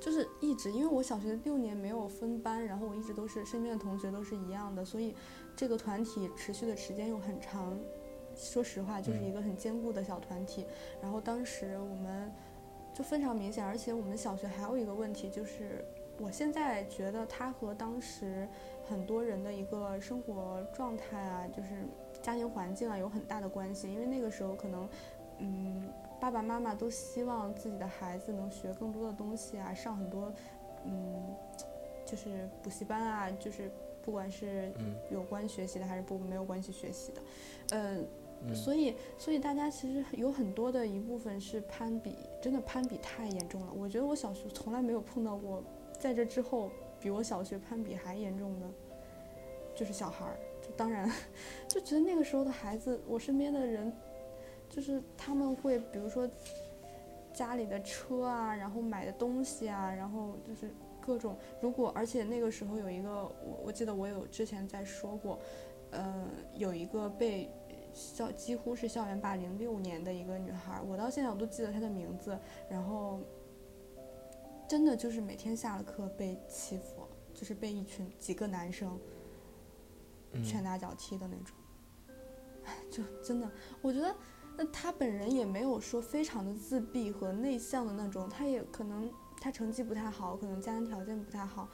[0.00, 5.14] 就是一直，因为我小学六年没有分班，然后我一直都是身边的同学都是一样的，所以
[5.56, 7.78] 这个团体持续的时间又很长。
[8.34, 10.66] 说实话，就是一个很坚固的小团体。
[11.00, 12.32] 然后当时我们
[12.94, 15.84] 就非常明显，而且我们小学还有一个问题，就是
[16.18, 18.48] 我现在觉得他和当时
[18.88, 21.86] 很多人的一个生活状态啊，就是。
[22.20, 24.88] 家庭环境啊有很大的关系，因为那个时候可能，
[25.38, 25.92] 嗯，
[26.22, 30.32] 爸爸妈妈都希望自己的孩子能学更多的东西啊，上很多，
[30.84, 31.34] 嗯，
[32.06, 33.68] 就是补习班啊，就是
[34.00, 34.72] 不管是
[35.10, 37.22] 有关学习的还是不没有关系学习的，
[37.72, 43.72] 嗯，所以所以大家其实有很多的一部分是攀比，真的攀比太严重了。
[43.76, 45.60] 我觉得我小学从来没有碰到过，
[45.98, 46.70] 在这之后
[47.00, 48.70] 比我小学攀比还严重的，
[49.74, 50.36] 就是小孩儿。
[50.62, 51.10] 就当然，
[51.66, 53.92] 就觉得那个时候的孩子，我身边的人，
[54.74, 56.26] 就是他们会，比如说
[57.34, 61.36] 家里的车啊，然后买的东西啊，然后就是各种。
[61.60, 63.10] 如果而且那个时候有一个，
[63.44, 65.38] 我我记得我有之前在说过，
[65.90, 67.50] 呃，有一个被
[67.92, 72.38] 校几乎是校园霸凌六年的一个女孩，我到现在我都记得她的名字。
[72.70, 73.20] 然后
[74.66, 78.98] 真的就是每天下了课被欺负，就是被一群几个男生。
[80.42, 81.54] 拳打脚踢的那种，
[82.90, 83.46] 就真的，
[83.82, 84.16] 我觉得，
[84.56, 91.68] 那他本人也没有说非常的自闭和内向的那种，他也可能他成绩不太好，可能家庭条件不太好，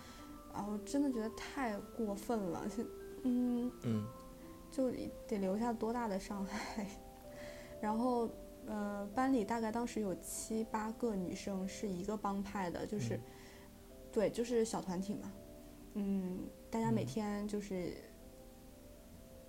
[0.53, 2.67] 啊，我真的觉得太过分了，
[3.25, 4.07] 嗯嗯，
[4.71, 4.91] 就
[5.27, 6.87] 得留下多大的伤害。
[7.81, 8.29] 然后，
[8.67, 13.21] 呃，班里大概当时有七八个女生是一个帮派的，就是，
[14.13, 15.33] 对，就是小团体嘛，
[15.95, 16.39] 嗯，
[16.71, 17.93] 大家每天就是。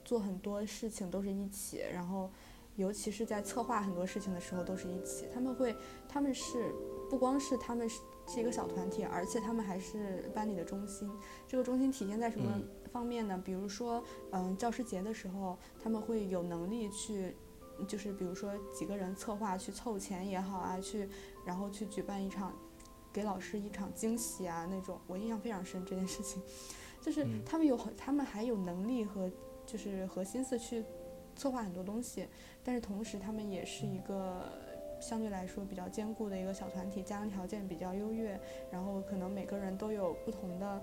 [0.06, 2.32] 做很多事情都是一起，然后，
[2.80, 5.28] 尤其是在策划很多事情的时候都是一起。
[5.34, 5.76] 他们会，
[6.08, 6.74] 他们是
[7.10, 11.12] 不光是他们是是一个小团体，而且他们还是班里的中心。
[11.46, 12.58] 这个中心体现在什么
[12.90, 13.40] 方面呢？
[13.44, 14.02] 比如说，
[14.32, 17.36] 嗯，教师节的时候，他们会有能力去，
[17.86, 21.10] 就是比如说几个人策划去凑钱也好啊，去
[21.46, 22.54] 然后去举办一场，
[23.12, 24.98] 给老师一场惊喜啊那种。
[25.06, 26.42] 我印象非常深这件事情，
[27.02, 29.30] 就是他们有他们还有能力和。
[29.66, 30.84] 就是和心思去
[31.40, 32.28] 策划很多东西，
[32.64, 34.44] 但是同时他们也是一个
[35.00, 38.38] 相对来说比较坚固的一个小团体，家庭条件比较优越，
[38.70, 40.82] 然后可能每个人都有不同的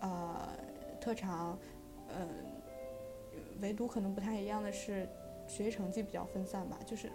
[0.00, 0.48] 呃
[0.98, 1.58] 特长，
[2.08, 2.26] 嗯，
[3.60, 5.06] 唯独可能不太一样的是
[5.46, 7.12] 学习成绩比较分散吧，就是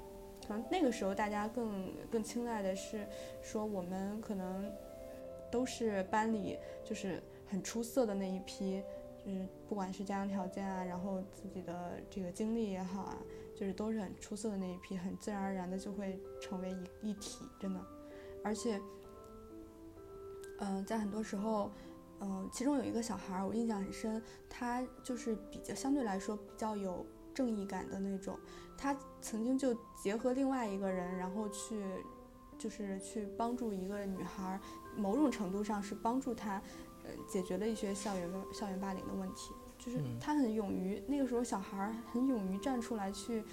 [0.48, 3.08] 可能那个时候大家更更青睐的是
[3.42, 4.72] 说我们可能
[5.50, 7.20] 都是班里就是
[7.50, 8.84] 很出色的那一批。
[9.26, 13.18] 就是不管是家庭条件啊，然后自己的这个经历也好啊，
[13.56, 17.80] 就是都是很出色的那一批，很自然而然的就会成为一一体，真的。
[18.44, 18.82] 而且，
[20.60, 21.72] 嗯，在很多时候，
[22.20, 28.38] 嗯，其中有一个小孩儿，我印象很深，他就是比较相对来说比较有正义感的那种，
[28.78, 31.82] 他曾经就结合另外一个人，然后去，
[32.58, 34.60] 就是去帮助一个女孩儿，
[34.98, 36.62] 某种程度上是帮助她。
[37.04, 43.44] 呃，解决了一些校园校园霸凌的问题，就是他很勇于那个时候小孩儿很勇于站出来去，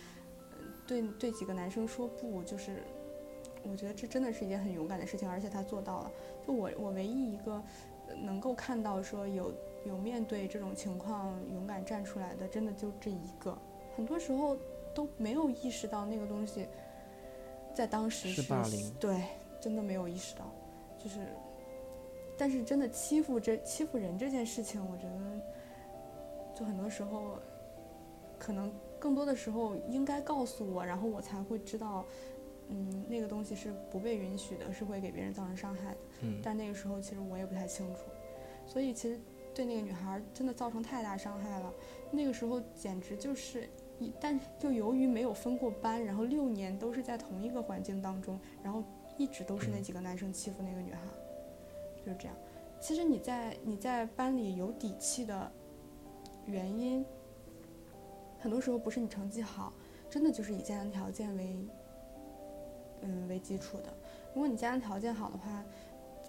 [0.86, 2.82] 对对几个男生说不，就是
[3.62, 6.12] 我觉得这真的是一件很勇敢的事情，而且他做到了。
[6.46, 7.62] 就我我唯一一个
[8.22, 9.52] 能够看到说有
[9.84, 13.56] 有面对这种情况勇敢站出来的，真的就这一个。
[13.96, 14.56] 很多时候
[14.94, 16.68] 都没有意识到那个东西
[17.74, 19.22] 在当时是霸凌，对，
[19.60, 20.50] 真的没有意识到，
[20.98, 21.26] 就是。
[22.40, 27.38] 但是真的欺负这欺负人这件事情，我觉得，就很多时候，
[28.38, 32.02] 可能更多的时候应该告诉我，然后我才会知道，
[32.68, 35.98] 嗯，那个东西是不被允许的，是会给别人造成伤害的。
[36.22, 38.00] 嗯，但那个时候其实我也不太清楚，
[38.66, 39.20] 所以其实
[39.54, 41.70] 对那个女孩真的造成太大伤害了。
[42.10, 43.68] 那个时候简直就是
[43.98, 48.82] 一，但就由于没有分过班，然后六年都是在同一个环境当中，然后
[49.18, 51.00] 一直都是那几个男生欺负那个女孩，
[52.10, 52.36] 就这样。
[52.80, 55.52] 其实你在你在班里有底气的
[56.46, 57.04] 原因，
[58.38, 59.72] 很多时候不是你成绩好，
[60.08, 61.56] 真的就是以家庭条件为
[63.02, 63.94] 嗯为基础的。
[64.34, 65.62] 如果你家庭条件好的话，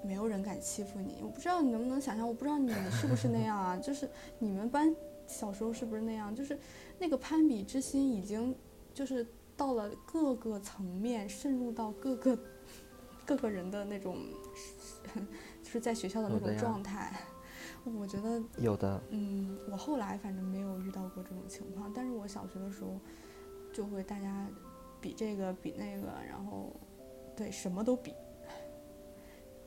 [0.03, 1.19] 没有人敢欺负你。
[1.23, 3.77] 我不知道你能不能想象，我不知道你是不是那样啊？
[3.81, 4.93] 就是你们班
[5.27, 6.35] 小时候是不是那样？
[6.35, 6.59] 就是
[6.99, 8.53] 那个攀比之心已经
[8.93, 9.25] 就是
[9.55, 12.37] 到了各个层面，渗入到各个
[13.25, 14.17] 各个人的那种。
[15.71, 17.13] 是在学校的那种状态，
[17.85, 19.01] 我觉得有的。
[19.09, 22.99] 嗯，我后来反正没有遇到过这种情况，但是我小学的时候
[23.71, 24.47] 就会大家
[24.99, 26.75] 比这个比那个，然后
[27.37, 28.13] 对什么都比。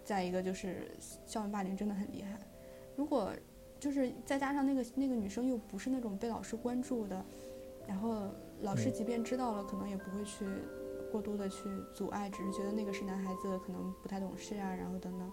[0.04, 0.94] 再一个就是
[1.24, 2.38] 校园霸凌真的很厉害，
[2.94, 3.32] 如果
[3.80, 7.24] 就是再加上那个那个女生又不是那种被老师关注的，
[7.88, 8.28] 然后
[8.60, 10.44] 老师即便知道了，可能也不会去
[11.10, 11.62] 过多的去
[11.94, 15.32] 阻碍，只是觉得那个是男孩子，可能不太懂事啊，然后等等。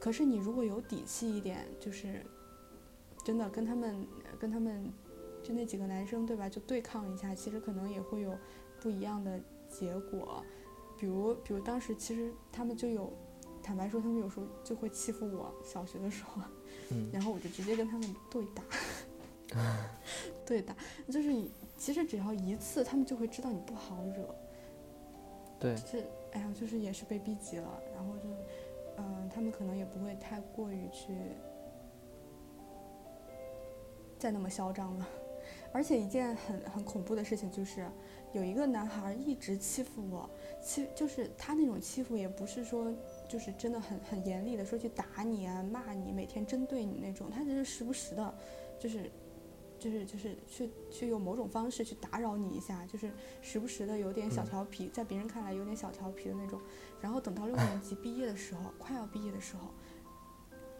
[0.00, 2.24] 可是你如果有底气一点，就是
[3.24, 4.06] 真的跟他们
[4.38, 4.90] 跟他们
[5.42, 8.36] 就那几个男生对吧，就对抗一下，其实可能也会有
[8.80, 10.42] 不一样的结果。
[10.98, 13.12] 比如比如当时其实他们就有，
[13.62, 16.42] 坦白说他们有时候就会欺负我，小学的时候，
[17.12, 18.62] 然后我就直接跟他们对打，
[20.46, 20.76] 对打，
[21.08, 24.34] 就是你其实只要一次，他们就会知道你不好惹。
[25.58, 25.76] 对。
[25.76, 28.22] 是，哎呀，就是也是被逼急了，然后就。
[29.02, 31.12] 嗯，他们可能也不会太过于去
[34.18, 35.08] 再那么嚣张了。
[35.72, 37.86] 而且一件很很恐怖的事情就是，
[38.32, 40.30] 有一个男孩一直欺负我，
[40.62, 42.94] 欺就是他那种欺负也不是说
[43.28, 48.34] 就是真的很很严厉的说去打你啊骂你，每天针对你那种，他只是时不时的，
[48.78, 49.10] 就是。
[49.82, 53.10] 就是就是去去用某种方式去打扰你一下，就是
[53.40, 56.60] 时不时的有点小调皮，在别人看来有点小调皮的那种。
[57.00, 59.74] 然后等到六年级毕业的时候，快要毕业的时候，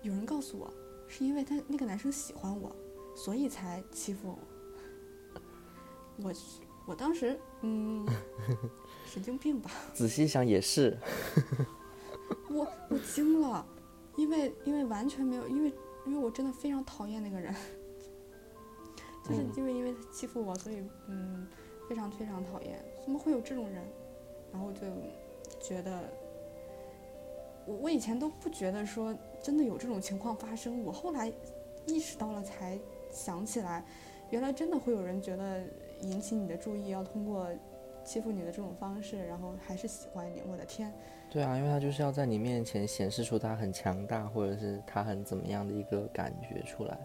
[0.03, 0.73] 有人告诉我，
[1.09, 2.71] 是因为他那个男生喜欢我，
[3.17, 4.39] 所以才欺负我。
[6.19, 6.33] 我
[6.87, 8.07] 我当时嗯，
[9.05, 9.69] 神经病吧？
[9.93, 10.97] 仔细想也是。
[12.49, 13.67] 我我惊了，
[14.15, 15.75] 因为因为完全没有，因为
[16.07, 17.53] 因为我真的非常讨厌那个人。
[19.25, 21.47] 就是因为因为他欺负我，所以嗯，
[21.89, 22.79] 非常非常讨厌。
[23.03, 23.83] 怎么会有这种人？
[24.53, 24.81] 然后就
[25.61, 26.03] 觉得，
[27.65, 30.85] 我我以前都不觉得说真的有这种情况发生。
[30.85, 31.33] 我后来
[31.87, 32.79] 意识到了，才
[33.11, 33.85] 想起来，
[34.31, 35.63] 原来真的会有人觉得
[36.03, 37.49] 引起你的注意，要通过
[38.05, 40.43] 欺负你的这种方式，然后还是喜欢你。
[40.51, 40.93] 我的天！
[41.31, 46.99] 对啊，因为他就是要在你面前显示出他很强大，或者是他很怎么样的一个感觉出来。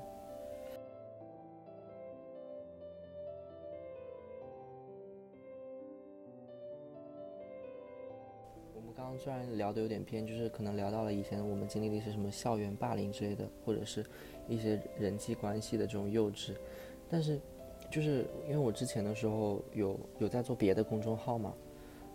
[9.18, 14.06] 虽然聊的有点偏，就是可能聊到了以前我们经历的一些什么校园霸凌之类的，或者是
[14.48, 16.54] 一些人际关系的这种幼稚，
[17.10, 17.40] 但是
[17.90, 21.54] 就是因为我之前的时候有有在做别的公众号嘛，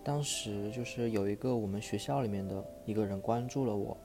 [0.04, 3.96] 当时就是有一个我们学校里面的一个人关注了我，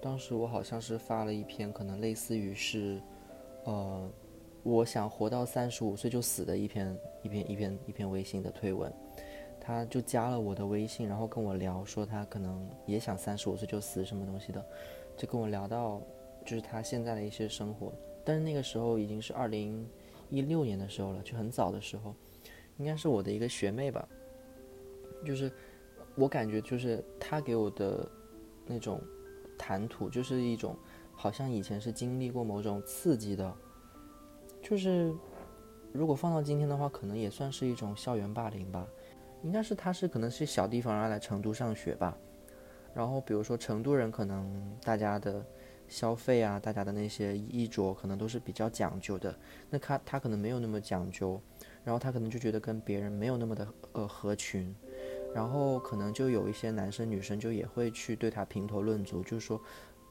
[0.00, 3.00] 当时我好像是发了一篇可能类似于是，
[3.64, 4.10] 呃，
[4.62, 8.92] 我想活到三十五岁就死的一篇一篇一篇一篇微信的推文。
[9.70, 14.66] 他就加了我的微信，然后跟我聊，说他可能也想三十五岁就死什么东西的，
[15.16, 16.02] 就跟我聊到
[16.44, 17.92] 就是他现在的一些生活。
[18.24, 19.88] 但是那个时候已经是二零
[20.28, 22.12] 一六年的时候了，就很早的时候，
[22.78, 24.08] 应该是我的一个学妹吧。
[25.24, 25.52] 就是
[26.16, 28.10] 我感觉就是他给我的
[28.66, 29.00] 那种
[29.56, 30.76] 谈吐，就是一种
[31.12, 33.54] 好像以前是经历过某种刺激的，
[34.60, 35.14] 就是
[35.92, 38.84] 如果放到今天的话，可能也算是一种校园霸凌吧。
[39.42, 42.16] 应该是他是可能是小地方，然后来成都上学吧。
[42.94, 45.44] 然后比如说成都人，可能大家的
[45.86, 49.34] 消费啊，大家的那些衣着可能都是比较讲究的。
[49.70, 51.40] 那他他可能没有那么讲究，
[51.84, 54.74] 然后他可能就觉得跟别人没有那么的呃合群，
[55.32, 59.60] 然后可能就有一些男生女生就也会去对他评头论足，就是说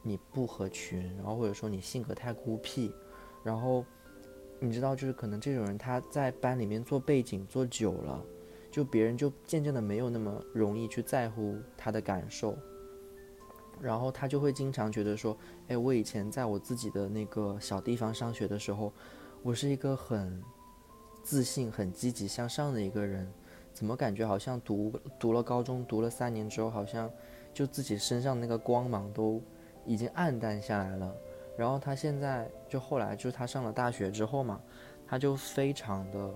[0.02, 2.94] 你不合群，然后或者说你性格太孤僻，
[3.44, 3.84] 然后
[4.58, 8.24] 你知道就是可能这种人他在班里面做背景做久了。
[8.70, 12.56] 就别人就渐渐的没有那么容易去在乎他的感受，
[13.80, 15.36] 然后他就会经常觉得说，
[15.68, 18.92] 哎，我以前在我自己的那个小地方上学的时候，
[19.42, 20.42] 我是一个很
[21.22, 23.30] 自信、很积极向上的一个人，
[23.72, 27.10] 怎么感觉好像读读了高中，读了三年之后，好像
[27.52, 29.42] 就自己身上那个光芒都
[29.84, 31.14] 已经暗淡下来了。
[31.56, 34.60] 然后他现在就后来就是他上了大学之后嘛，
[35.06, 36.34] 他就非常的，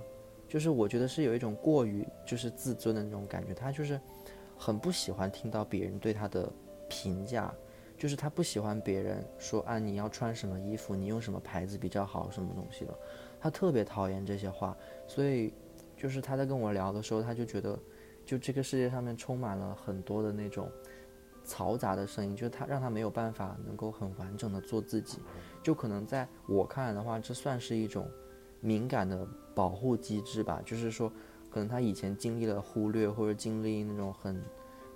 [0.55, 4.01] 就是我觉得是有一种过于就是自尊的那种感觉，他就是
[4.57, 6.49] 很不喜欢听到别人对他的
[6.89, 7.53] 评价。
[7.99, 12.95] 就是他不喜欢别人说啊，你要穿什么衣服，你用什么牌子比较好，什么东西的，
[13.41, 14.77] 他特别讨厌这些话。
[15.09, 15.53] 所以，
[15.97, 17.77] 就是他在跟我聊的时候，他就觉得，
[18.25, 20.71] 就这个世界上面充满了很多的那种
[21.45, 25.19] 嘈杂的声音，就是他让他没有办法能够很完整的做自己。
[25.65, 28.09] 就可能在我看来的话，这算是一种
[28.61, 30.61] 敏感的保护机制吧。
[30.65, 31.11] 就是说，
[31.51, 34.43] 可能他以前经历了忽略，或者经历那种很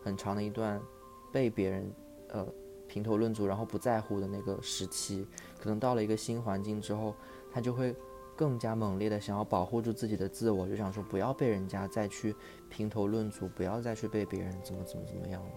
[0.03, 0.81] 很长的一段
[1.33, 1.93] 被别人
[2.29, 2.47] 呃。
[2.91, 5.27] 评头论足，然后不在乎的那个时期，
[5.61, 7.15] 可能到了一个新环境之后，
[7.53, 7.95] 他就会
[8.35, 12.35] 更加猛烈的想要保护住自己的自我，就想说不要被人家再去
[12.71, 15.51] 评头论足，不要再去被别人怎么怎么怎么样了。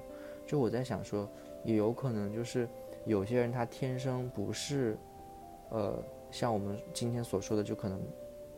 [0.46, 1.26] 就我在想说，
[1.64, 2.68] 也有可能就是
[3.06, 4.98] 有些人他天生不是，
[5.70, 7.98] 呃，像我们今天所说的，就可能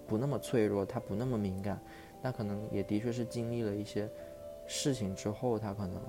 [0.08, 1.80] 不那么脆弱，他不那么敏感，
[2.22, 4.10] 那可能也的确是经历了一些
[4.68, 6.02] 事情之后，他可能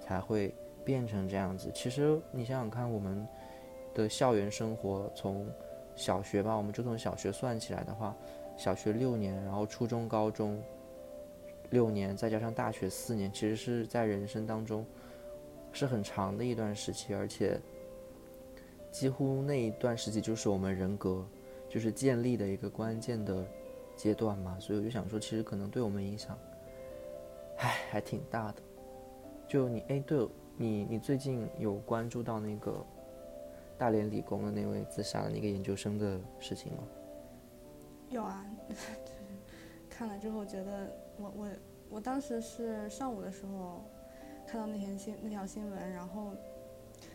[0.00, 0.54] 才会。
[0.84, 3.24] 变成这样子，其实你想想看，我们
[3.94, 5.46] 的校园生活从
[5.94, 8.16] 小学吧，我们就从小学算起来的话，
[8.56, 10.60] 小学六年，然后初中、高中
[11.70, 14.84] 六年，再加上大学四年，其实是在人生当中
[15.70, 17.56] 是很长的一段时期，而且
[18.90, 21.24] 几乎那一段时期就是我们人格
[21.72, 23.42] 就是建立的一个关键的
[23.96, 26.38] 阶段嘛，所以我就想说，其实可能对我们影响，
[27.56, 28.62] 唉，还挺大的。
[29.48, 30.28] 就你，哎，对。
[30.58, 32.84] 你你最近有关注到那个
[33.78, 36.84] 大连理工的那位自杀的那个研究生的事情吗？
[38.10, 38.44] 有啊，
[39.88, 41.48] 看了之后觉得我我
[41.88, 43.82] 我当时是上午的时候
[44.46, 46.32] 看到那条新那条新闻，然后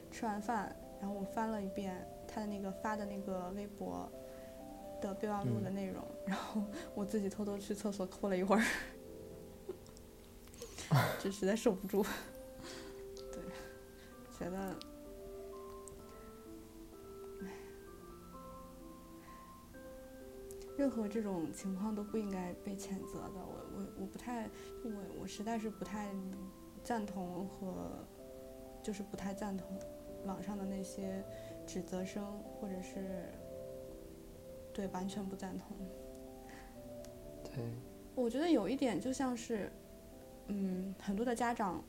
[0.10, 1.96] 吃完饭，然后我翻了一遍
[2.28, 4.12] 他的那个发的那个微博
[5.02, 8.64] 的备忘录的内容，然后我自己偷偷去厕所哭了一会儿，
[11.24, 12.04] 就实在受不住。
[13.32, 13.42] 对
[14.38, 14.76] 觉得，
[20.78, 23.34] 任何这种情况都不应该被谴责的。
[23.36, 24.50] 我我我不太，
[24.84, 24.92] 我
[25.22, 26.14] 我实在是不太
[26.84, 28.06] 赞同和，
[28.84, 29.68] 就是不太赞同
[30.26, 31.24] 网上的那些
[31.66, 32.24] 指责声，
[32.62, 33.32] 或者是
[34.78, 35.76] 对完全不赞同。
[37.44, 37.64] 对，
[38.14, 39.72] 我觉得有一点就像是，
[40.50, 41.84] 嗯，很多的家长。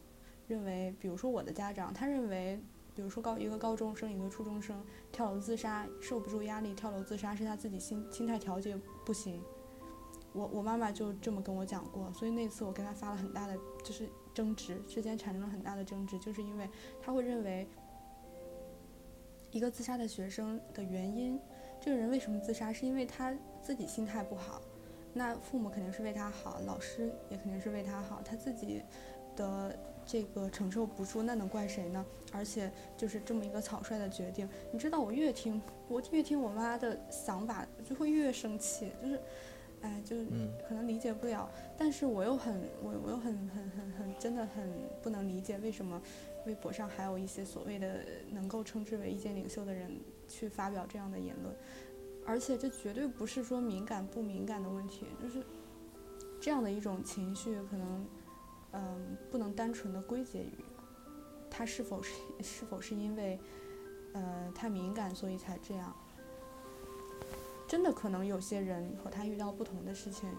[0.47, 2.59] 认为，比如说我的家长，他认为，
[2.95, 4.83] 比如说高一个高中生，一个初中生
[5.13, 8.75] 跳楼自杀，受不住压力跳楼自杀，是他自己心心态调节
[9.05, 9.43] 不行。
[10.33, 16.67] 我我妈妈就这么跟我讲过，所以那次我跟他发了很大的就是争执，之间产生了很大的争执，就是因为
[17.03, 17.69] 他会认为，
[19.51, 21.39] 一个自杀的学生的原因，
[21.89, 24.61] 这个人为什么自杀，是因为他自己心态不好，
[25.15, 28.83] 那父母肯定是为他好，老师也肯定是为他好，他自己
[29.35, 29.75] 的。
[30.05, 32.05] 这个承受不住，那能怪谁呢？
[32.33, 39.21] 而且就是这么一个草率的决定，你知道，我越听，我越听我妈的想法，就会越生气，就是，
[39.83, 40.17] 哎，就
[40.67, 44.73] 可能理解不了，但是我又很，我我又很很很很，真的很
[45.03, 46.01] 不能理解，为什么
[46.47, 49.91] 微博上还有一些所谓的能够称之为意见领袖的人
[50.29, 51.57] 去发表这样的言论，
[52.25, 55.43] 而且这绝对不是说敏感不敏感的问题，就是
[56.41, 58.07] 这样的一种情绪可能。
[58.73, 60.53] 嗯，不能单纯的归结于
[61.51, 62.13] 他是否是
[62.43, 63.41] 是否是因为
[64.13, 65.97] 呃太敏感所以才这样。
[67.67, 70.31] 真的可能有些人和他遇到不同的事情，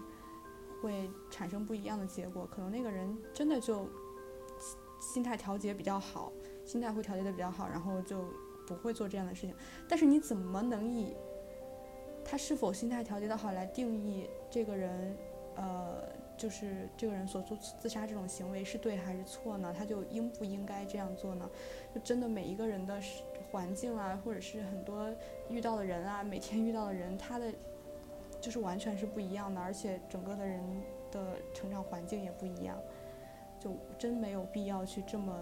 [0.80, 2.46] 会产生不一样的结果。
[2.46, 3.88] 可能那个人真的就
[5.00, 6.32] 心态调节比较好，
[6.64, 8.32] 心态会调节的比较好，然后就
[8.76, 9.54] 不会做这样的事情。
[9.88, 11.14] 但是你怎么能以
[12.24, 15.16] 他是否心态调节的好来定义这个人？
[15.56, 16.20] 呃。
[16.40, 19.74] 就是这个人所做自杀这种行为是对还是错呢？
[19.76, 21.46] 他就应不应该这样做呢？
[21.94, 22.98] 就真的每一个人的
[23.52, 25.14] 环境啊，或者是很多
[25.50, 27.52] 遇到的人啊，每天遇到的人，他的
[28.40, 30.62] 就是完全是不一样的，而且整个的人
[31.12, 32.78] 的成长环境也不一样，
[33.58, 35.38] 就真没有必要去这么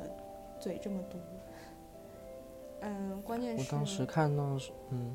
[0.58, 1.16] 嘴这么毒。
[2.80, 3.64] 嗯，关键是。
[3.64, 5.14] 我当时看到是嗯。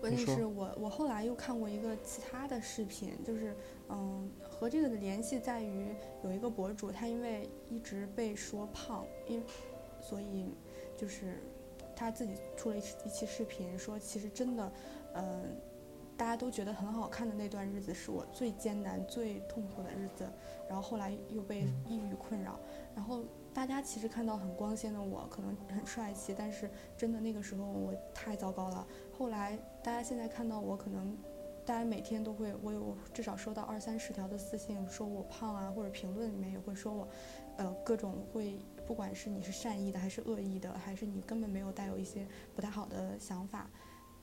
[0.00, 3.56] 关键是我我后来又看过一个其他的视频，就是
[3.88, 9.42] 嗯和这个的联系在于有一个博主，他因为一直被说胖，因
[10.00, 10.54] 所以
[10.94, 11.42] 就是
[11.96, 14.72] 他自己出了一一期视频，说其实真的，
[15.14, 15.56] 嗯
[16.18, 20.28] 大家都觉得很好看的那段日子，是我最艰难、最痛苦的日子。
[20.68, 22.60] 然后后来又被抑郁困扰，
[22.94, 28.84] 然后大家其实看到很光鲜的我，可能很帅气，但是真的那个时候我太糟糕了。
[29.16, 31.16] 后来大家现在看到我，可能
[31.64, 37.08] 大家每天都会，我有至少收到二三十条的私信，说我胖啊，或者评论里面也会说我，
[37.56, 42.26] 呃，各种会，不管是你是善意的还是恶意的，还是你根本没有带有一些
[42.56, 43.70] 不太好的想法。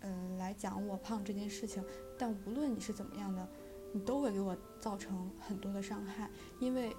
[0.02, 1.82] 嗯，来讲我胖这件事情，
[2.18, 3.48] 但无论你是怎么样的，
[3.94, 6.30] 你都会给我造成很多的伤害，
[6.60, 6.94] 因为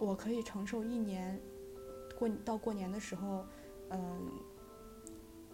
[0.00, 1.40] 我可以承受一年
[2.18, 3.44] 过到过年的时候，
[3.90, 4.30] 嗯，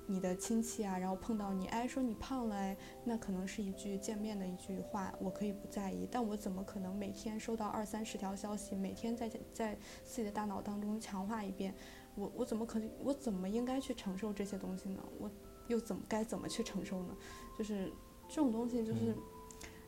[0.06, 11.74] 你的亲戚啊，然后碰到你，哎，说你胖了，哎，那可能是一句见面的一句话，我可以不在意，但我怎么可能每天收到二三十条消息，每天在在自己的大脑当中强化一遍，
[12.14, 15.02] 我我怎么可能，我怎么应该去承受这些东西呢？
[15.18, 15.30] 我。
[15.68, 17.16] 又怎么该怎么去承受呢？
[17.56, 17.90] 就是
[18.28, 19.14] 这种东西，就是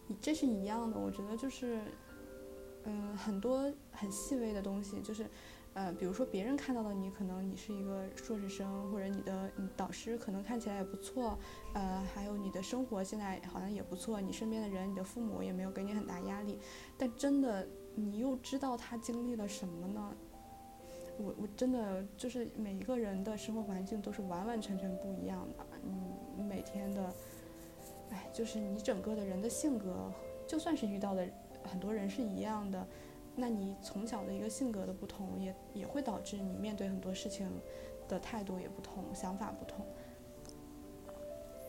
[0.06, 0.96] 你这是一样的。
[0.96, 1.80] 我觉得就是，
[2.84, 5.28] 嗯，很多很细微的东西，就是，
[5.74, 11.38] 呃，比如说别人看到的你，可能你是一个硕士生，或者你的导师可能看起来也不错，
[11.74, 16.58] 呃，还有你的生活现在好像也不错，你身边的人，你的父母也没有给你很大压力，
[16.96, 20.14] 但真的你又知道他经历了什么呢？
[21.16, 25.64] 我我真的就是每一个人的生活环境都是完完全全不一样的，
[26.36, 27.12] 你，每天的，
[28.10, 30.12] 哎，就是你整个的人的性格，
[30.46, 31.28] 就算是遇到的
[31.62, 32.84] 很多人是一样的，
[33.36, 37.48] 那你从小的一个性格的不同，也也会导致你面对很多事情
[38.08, 39.84] 的态度也不同，想法不同。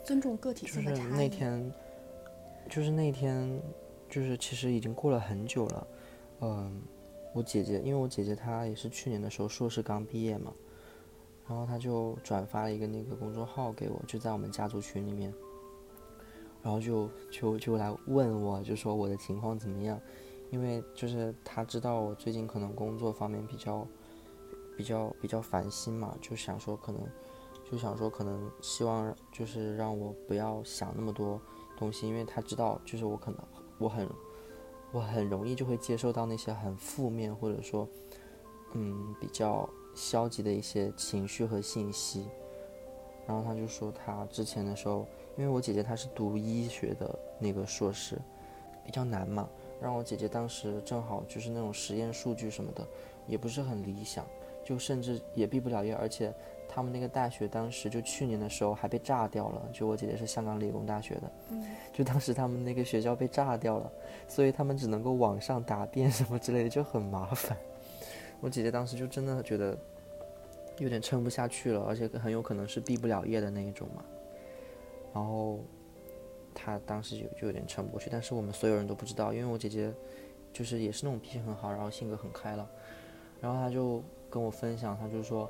[0.04, 1.06] 尊重个体性的差异。
[1.06, 1.74] 就是那天，
[2.70, 3.62] 就是那天，
[4.10, 5.88] 就是其实已经过了很久了，
[6.42, 6.82] 嗯。
[7.34, 10.54] 我姐姐，因为我姐姐她也是去年的时候硕士刚毕业嘛，
[11.46, 15.34] 然后她就转发了一个那个公众号给我，就在我们家族群里面，
[16.64, 20.00] 然后就就就来问我，就说我的情况怎么样，
[20.52, 23.88] 因为就是她知道我最近可能工作方面比较
[24.78, 27.02] 比较比较烦心嘛，就想说可能
[27.70, 31.42] 就想说可能希望就是让我不要想那么多
[31.78, 33.40] 东西，因为她知道就是我可能
[33.78, 34.08] 我很。
[34.92, 37.86] 我很容易就会接受到那些很负面或者说，
[38.76, 42.26] 嗯，比较消极的一些情绪和信息。
[43.28, 48.18] 然后他就说，他之前的时候，因为我姐姐她是读医学的那个硕士，
[48.86, 49.50] 比较难嘛。
[49.82, 52.86] 让我姐姐当时正好就是那种实验数据什么的，
[53.28, 54.26] 也不是很理想，
[54.64, 56.34] 就甚至也毕不了业，而且。
[56.68, 61.64] 他们那个大学当时就去年的时候还被炸掉了，就我姐姐是香港理工大学的，嗯，
[61.94, 63.90] 就当时他们那个学校被炸掉了，
[64.28, 67.58] 所以他们只能够网上答辩什么之类的，就很麻烦。
[68.42, 69.78] 我姐姐当时就真的觉得
[70.80, 74.04] 有点撑不下去了，而且很有可能是毕不了业的那一种嘛。
[75.14, 75.60] 然后
[76.56, 79.94] 她当时就就有点撑不过去，但是我们所有人都不知道，因为我姐姐
[80.52, 82.68] 就是也是那种脾气很好，然后性格很开朗，
[83.40, 85.48] 然后她就跟我分享，她就说。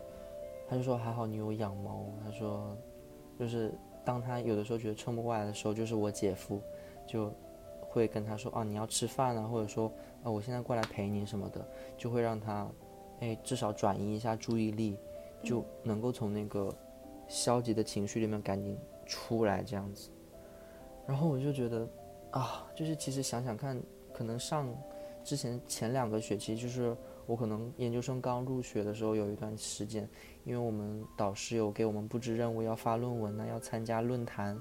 [0.67, 2.07] 他就说还好你有养猫。
[2.23, 2.75] 他说，
[3.37, 3.71] 就是
[4.03, 6.59] 当他有的时候觉得撑不过来的时候，就是我姐夫
[7.05, 7.31] 就
[7.81, 9.91] 会跟他说啊，你要吃饭啊，或者说
[10.23, 11.63] 啊，我现在过来陪你什么的，
[11.95, 12.67] 就会让他
[13.19, 14.97] 哎至少转移一下注意力，
[15.43, 16.75] 就能够从那个
[17.27, 18.75] 消极的情绪里面赶紧
[19.05, 20.09] 出来这样子。
[21.07, 21.87] 然后我就觉得
[22.31, 23.81] 啊，就是其实想想看，
[24.13, 24.67] 可能上
[25.23, 26.95] 之前前两个学期就是。
[27.27, 30.07] 我可能研究生刚入学的时候有一段时间，
[30.43, 34.55] 因为我们导师有给我们布置任务，要发论文呢，要参加论坛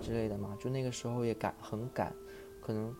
[0.00, 2.10] 之类的嘛，就那个时候也赶很赶，
[2.62, 2.90] 可能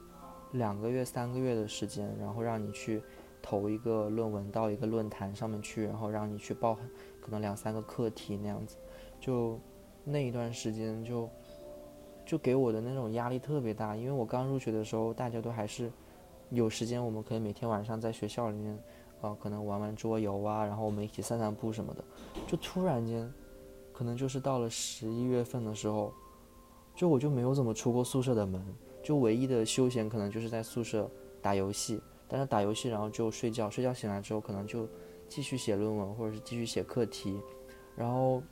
[0.52, 3.02] 两个月三个月的时间，然后让你去
[3.40, 6.76] 投一个论文到一个论坛上面去，然后让你去报
[7.18, 8.76] 可能两三个课题那样子，
[9.18, 9.58] 就
[10.04, 11.26] 那一段时间就
[12.26, 15.90] 就给我的那种压力特别大，因为我刚入学的时候大家都还是
[16.50, 18.78] 有时间，我们可以每天晚上在学校里面。
[19.22, 22.04] 啊，可能玩玩桌游啊，然后我们一起散散步什么的，
[22.46, 23.32] 就突然间，
[23.90, 26.12] 可能就是到了十一月份的时候，
[26.94, 28.62] 就我就没有怎么出过宿舍的门，
[29.02, 31.10] 就唯一的休闲可能就是在宿舍
[31.40, 31.98] 打游戏，
[32.28, 34.86] 但是打游戏然后就睡觉，睡觉醒来之后可能就
[35.30, 37.40] 继续写论文或者是继续写课题，
[37.96, 38.42] 然后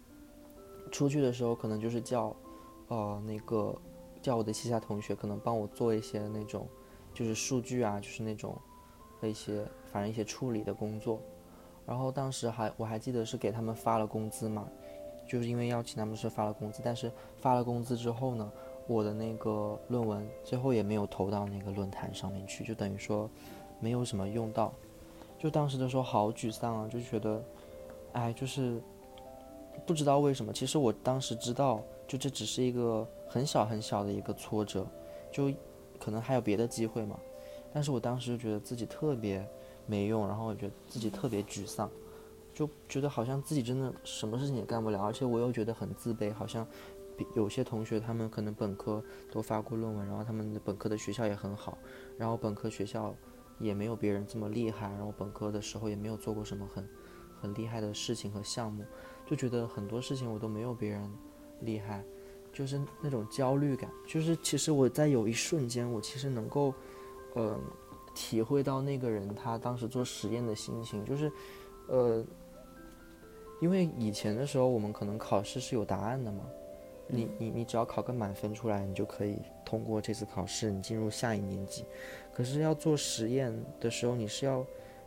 [0.90, 2.34] 出去的时候可能就是叫，
[2.88, 3.74] 呃，那个
[4.22, 6.66] 叫我的其他同学可能帮我做一些那种，
[7.12, 8.56] 就是数据啊，就是那种。
[9.22, 11.18] 一些反正一些处理的工作，
[11.86, 14.68] 然后当时还我还记得是给他们发了工资嘛，
[15.26, 18.52] 就是因为邀请他们是发了工资，但是发了工资之后呢，
[18.86, 23.30] 我的那个论文最后也没有投到那个论坛上面去，就等于说
[23.80, 24.70] 没有什么用到，
[25.38, 27.42] 就当时的时候好沮丧啊，就觉得，
[28.12, 28.78] 哎，就是
[29.86, 34.86] 不知道为什么，其实我当时知道，就这只是一个很小很小的一个挫折，
[35.30, 35.52] 就
[35.98, 37.18] 可能还有别的机会嘛。
[37.72, 39.46] 但是我当时就觉得自己特别
[39.86, 41.90] 没用，然后我觉得自己特别沮丧，
[42.54, 46.66] 就觉得好像自己真的什么事情也干不了，而且我又觉得很自卑，好像
[47.34, 51.76] 有些同学他们可能本科都发过论文，然后他们的本科的学校也很好，
[52.16, 53.14] 然后本科学校
[53.58, 56.88] 也没有别人这么厉害，然后本科的时候也没有做过什么很
[57.40, 58.84] 很厉害的事情和项目，
[59.26, 61.10] 就觉得很多事情我都没有别人
[61.60, 62.02] 厉害，
[62.52, 66.72] 就是那种焦虑感，就是其实我在有一瞬间，我其实能够。
[67.36, 67.58] 呃，
[68.14, 71.32] 体会到那个人他当时做实验的心情，就是，
[71.88, 72.24] 呃，
[73.60, 76.44] 因为以前的时候我们可能考试是有答案的嘛，
[77.08, 81.84] 你你你只要考个满分出来，你就可以通过这次考试，你进入下一年级。
[82.32, 84.64] 可是要做实验的时候，你是要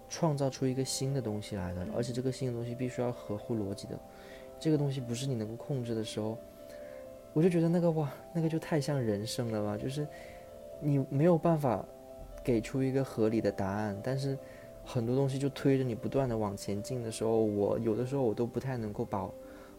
[0.09, 3.99] 创造出一个新的东西来的，而且这个新的东西必须要合乎逻辑的，
[4.59, 6.37] 这个东西不是你能够控制的时候，
[7.33, 10.07] 我就觉得那个哇，那个就太像人生了吧，就是
[10.79, 11.85] 你没有办法。
[12.43, 14.37] 给出一个合理的答案，但是
[14.85, 19.33] 很多东西就推着你不断的往前进的时候，我有的时候我都不太能够保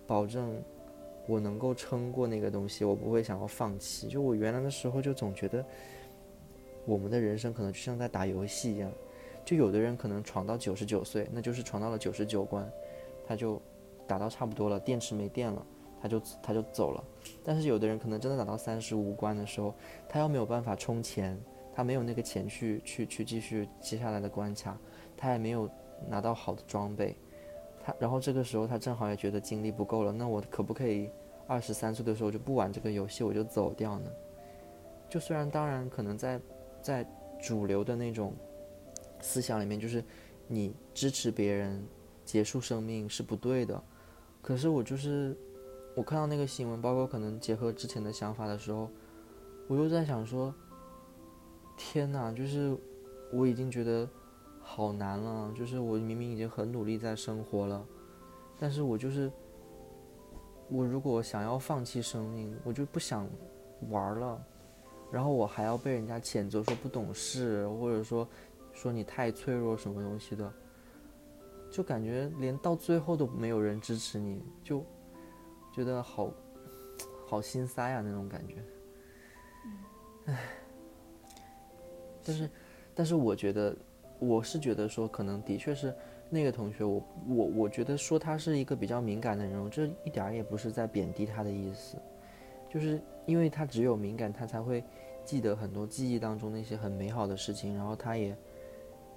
[0.07, 0.62] 保证
[1.26, 4.07] 我能够撑过那个东西，我不会想要放弃。
[4.07, 5.64] 就我原来的时候就总觉得
[6.85, 8.93] 我们的人生可能就像在打游戏一样，
[9.49, 12.71] 就有的人可能闯到九十九岁，那就是闯到了九十九关，
[13.27, 13.59] 他就
[14.07, 15.67] 打到差不多了，电池没电了，
[16.03, 17.03] 他就他就走了。
[17.43, 19.75] 但是有的人可能真的打到三十五关的时候，
[20.07, 21.41] 他又没有办法充钱。
[21.75, 24.77] 他没有那个钱去去去继续接下来的关卡，
[25.17, 25.67] 他也没有
[26.11, 27.17] 拿到好的装备，
[27.83, 31.09] 他然后这个时候他正好也觉得精力不够了，那我可不可以
[31.47, 34.11] 二十三岁的时候就不玩这个游戏，我就走掉呢？
[35.09, 36.39] 就虽然当然可能在
[36.83, 37.07] 在
[37.41, 38.35] 主流的那种
[39.21, 40.03] 思想里面，就是
[40.47, 41.85] 你支持别人
[42.25, 43.83] 结束生命是不对的，
[44.43, 45.37] 可是我就是
[45.95, 48.91] 我看到那个新闻，包括可能结合之前的想法的时候，
[49.66, 50.55] 我又在想说。
[51.81, 52.77] 天哪，就是
[53.33, 54.09] 我已经觉得
[54.61, 55.55] 好难了。
[55.57, 57.87] 就是我明明已经很努力在生活了，
[58.59, 59.31] 但是我就是
[60.69, 63.29] 我如果想要放弃生命，我就不想
[63.91, 64.45] 玩了。
[65.12, 68.29] 然后我还要被人家谴责说不懂事，或者说
[68.81, 70.53] 说你太脆弱什么东西的，
[71.68, 74.85] 就感觉连到最后都没有人支持你，就
[75.74, 76.33] 觉得好
[77.26, 78.55] 好心塞啊那种感觉。
[80.26, 80.39] 唉。
[82.24, 82.51] 但是，
[82.95, 83.74] 但是我觉得，
[84.18, 85.95] 我是觉得说，可能的确是
[86.29, 91.97] 那个同学，我我我觉得说他是一个比较敏感的人，这一点儿也不是在贬低他的意思，
[92.68, 94.85] 就是因为他只有敏感，他才会
[95.24, 98.37] 记得很多记忆当中那些很美好的事情，然后他也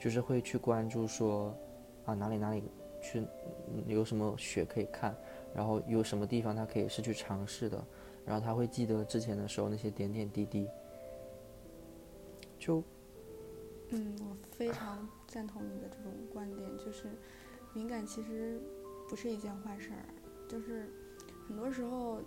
[0.01, 1.55] 就是会去关注说，
[2.05, 2.63] 啊哪里哪里
[2.99, 3.23] 去
[3.85, 5.15] 有什么雪可以看，
[5.53, 7.85] 然后有什么地方他可以是去尝试的，
[8.25, 10.67] 然后他会记得之前的时候那些点点滴滴，
[12.57, 12.83] 就。
[13.93, 17.11] 嗯，我非常赞同你的这种观点，就是
[17.73, 18.59] 敏感其实
[19.09, 20.05] 不是一件坏事儿，
[20.47, 20.89] 就是
[21.45, 22.21] 很多时候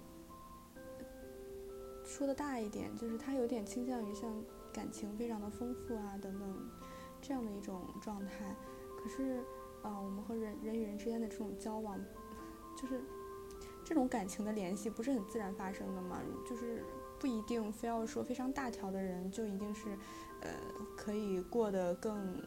[2.05, 4.31] 说的大一点，就是他有点倾向于像
[4.75, 6.55] 感情非常的丰富啊等等
[7.27, 8.55] 这样的一种状态。
[9.03, 9.43] 可是，
[9.83, 11.99] 呃，我们和人人与人之间的这种交往，
[12.77, 13.01] 就是
[13.85, 16.21] 这种感情的联系不是很自然发生的嘛？
[16.47, 16.85] 就是
[17.19, 19.97] 不一定非要说非常大条的人就一定是。
[20.41, 20.51] 呃，
[20.95, 22.39] 可以过得更，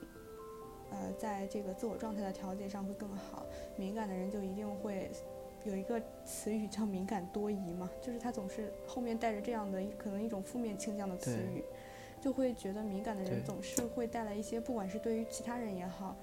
[0.92, 3.44] 呃，在这个自我状态的调节上会更好。
[3.76, 5.10] 敏感的人就一定会
[5.66, 11.64] 有一个词语叫“敏感多疑”嘛，就是他总是后面带着这样的可能一种负面倾向的词语，
[12.28, 16.14] 就会觉得敏感的人总是会带来一些，不管是对于其他人也好，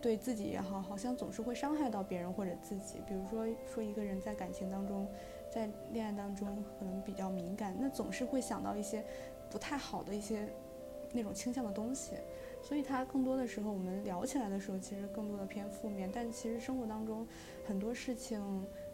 [0.00, 3.00] 对自己也好，好像总是会伤害到别人或者自己。
[3.08, 5.08] 比如说，说一个人在感情当中，
[5.50, 9.04] 在恋爱当中可能比较敏感，那总是会想到一些
[9.50, 10.48] 不太好的一些。
[11.12, 12.12] 那种倾向的东西，
[12.62, 16.08] 所以他更多的时候，我们聊起来的时候，其实更多的偏负面。
[16.12, 17.26] 但其实生活当中
[17.66, 18.40] 很多事情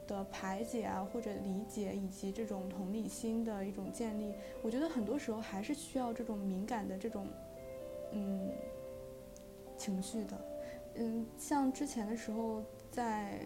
[0.06, 7.26] 的排解啊，或者理解，以及这种同理心的一种建立，我觉得很多时候还是需要这种敏感的这种
[8.12, 8.50] 嗯
[9.76, 10.40] 情绪的。
[10.94, 13.38] 嗯，像之前的时候在。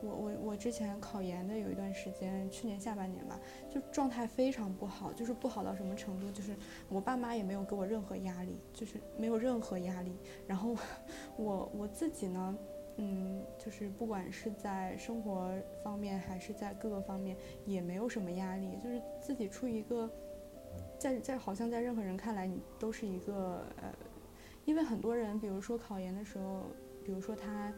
[0.00, 3.36] 我我我之前考研的有一段时间，去年下半年吧，
[3.68, 6.54] 就状态非常不好，就是不好到什么程度，就是
[6.88, 10.16] 我爸妈也没有给我任何压力，就是没有任何压力。
[10.46, 10.76] 然后
[11.36, 12.56] 我我自己呢，
[12.98, 15.50] 嗯，就是不管是在生活
[15.82, 20.10] 方面还是在各个方面，也没有什么压力，就是自己处于一个，
[20.98, 23.94] 在在好像在任何人看来你都是一个呃，
[24.64, 26.64] 因为很多人，比如说考研的时候，
[27.02, 27.72] 比如说他。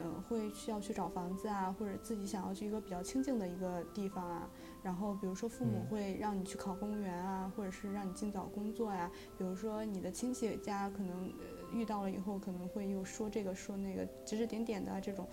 [0.00, 4.48] 嗯，会需要去找房子啊，或者自己想要去一个比较清静的一个地方啊。
[4.84, 9.10] 然后，比如说父母会让你去考公务员啊，或者是让你尽早工作呀。
[9.36, 11.28] 比如说你的亲戚家可能
[11.72, 15.26] 遇到了以后，可能会又说这个说那个，指指点点的这种，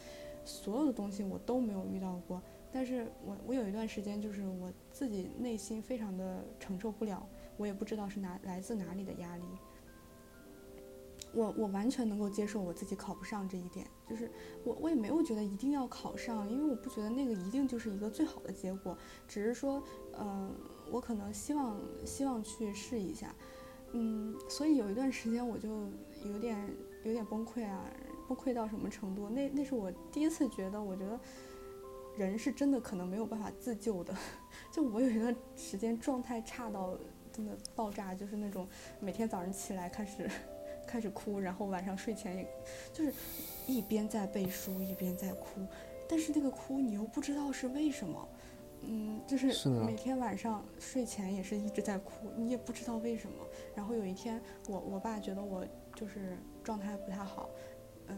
[0.45, 2.41] 所有的东西我都没有遇到过。
[2.71, 9.43] 但是我我有一段时间就是我自己内心非常的承受不了，我也不知道是哪来自哪里的压力。
[11.33, 14.31] 我我完全能够接受我自己考不上这一点，就是
[14.63, 18.97] 我我也没有觉得一定要考上，因为我不觉得那个一定就是一个最好的结果，
[19.27, 19.83] 只是说，
[20.17, 20.53] 嗯，
[20.89, 23.35] 我可能希望希望去试一下，
[23.91, 25.89] 嗯，所以有一段时间我就
[26.23, 26.57] 有点
[27.03, 27.85] 有点崩溃啊，
[28.27, 29.29] 崩溃到什么程度？
[29.29, 31.19] 那那是我第一次觉得，我觉得
[32.17, 34.15] 人是真的可能没有办法自救的，
[34.71, 36.97] 就我有一段时间状态差到
[37.31, 38.67] 真的爆炸，就是那种
[38.99, 40.29] 每天早上起来开始。
[40.85, 42.47] 开始哭，然后晚上睡前也，
[42.93, 43.11] 就是
[43.67, 45.59] 一边在背书一边在哭，
[46.07, 48.29] 但是那个哭你又不知道是为什么，
[48.83, 53.35] 嗯，就是每天晚上睡前也是一直在哭，你也不知道为什么。
[53.75, 57.49] 然后有一天，我我爸觉得我就是状态不太好，
[58.07, 58.15] 嗯，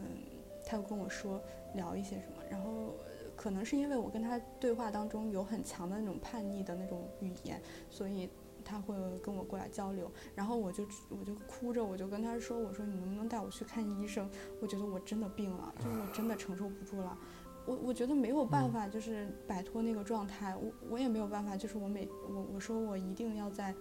[0.64, 1.42] 他又跟我说
[1.74, 2.94] 聊一些什么，然后
[3.34, 8.28] 可能是因为我跟他对话当中有很强的那种叛逆的那种语言，所以。
[8.62, 14.30] 他会跟我过来交流，然后我就我就哭着，我就跟他说：“我说你能不能带我去看医生？
[14.60, 17.18] 我觉得我真的病了，就是我真的承受不住了。
[17.66, 20.54] 我我觉得没有办法，就是摆脱那个状态。
[20.54, 23.74] 我我也没有办法，就是我每我我说我一定要在，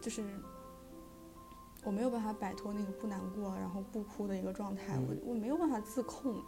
[0.00, 0.22] 就是
[1.84, 4.98] 我没有办法摆脱那个不难过，然后不哭的一个状态。
[4.98, 6.42] 我我没有办法自控。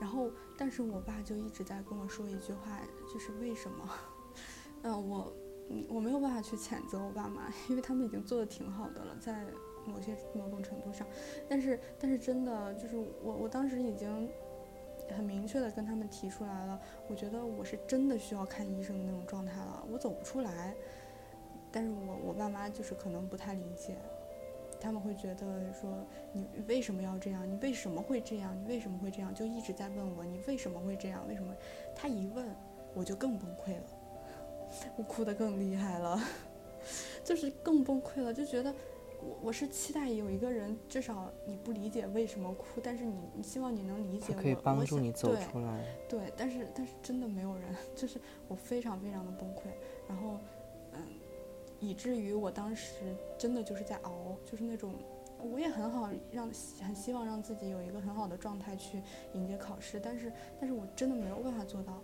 [0.00, 2.80] 然后，但是我爸就一直在跟我说一句话，
[3.12, 3.88] 就是为什么？
[4.82, 5.32] 嗯， 我。
[5.72, 9.46] 嗯，我没有办法去谴责我爸妈，因为他们已经做的挺好的了，在
[9.86, 11.06] 某些某种程度上。
[11.48, 14.28] 但是，但是真的就是我，我当时已经
[15.16, 20.74] 很明确的跟他们提出来了，我觉得我是真的需要看医生的那种状态了，我走不出来。
[21.70, 23.96] 但是我我爸妈就是可能不太理解，
[24.80, 27.48] 他们会觉得说你为什么要这样？
[27.48, 28.56] 你为什么会这样？
[28.60, 29.34] 你为什么会这样？
[29.34, 31.26] 就一直在问我你为什么会这样？
[31.28, 31.54] 为什么？
[31.94, 32.46] 他一问
[32.94, 33.82] 我就更崩溃了。
[34.96, 36.20] 我哭得更厉害了，
[37.24, 38.72] 就是更崩溃了，就觉得
[39.20, 45.84] 我我是期待有一个人，至少你不理解为什么哭，但是你你希望你能理解我，可以帮助你走出来。
[46.08, 49.62] 对，但是但是真的没有人， 就是我非常非常的崩溃，
[50.08, 50.40] 然后嗯，
[51.80, 54.94] 以至于我当时真的就是在熬，就是那种
[55.42, 56.50] 我也很好让
[56.80, 59.02] 很希望让自己有一个很好的状态去
[59.34, 62.00] 迎接考试，但是但是我真的没有办法做到，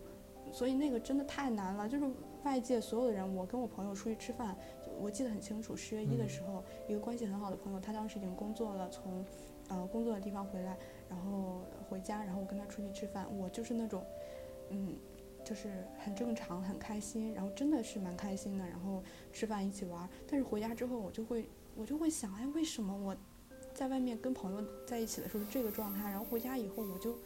[0.51, 2.11] 所以那个真的太难了，就是。
[2.45, 4.57] 外界所有的人，我跟我朋友出去吃饭，
[5.01, 5.75] 我记得很清楚。
[5.75, 9.25] 十月一的时候，一个关系很好的朋友，他当时已经工作了，从，
[9.69, 10.77] 呃，工作的地方回来，
[11.09, 13.27] 然后回家，然后我跟他出去吃饭。
[13.37, 14.01] 我就是那种，
[14.71, 14.95] 嗯，
[15.47, 19.01] 就是很正常，很开心，然后真的是蛮开心的，然后
[19.33, 20.09] 吃饭一起玩。
[20.29, 23.17] 但是回家之后，我就会，我就会想，哎，为什么我
[23.73, 27.17] 在外面跟朋友在一起的时候是这个状态，然后回家以后，我就，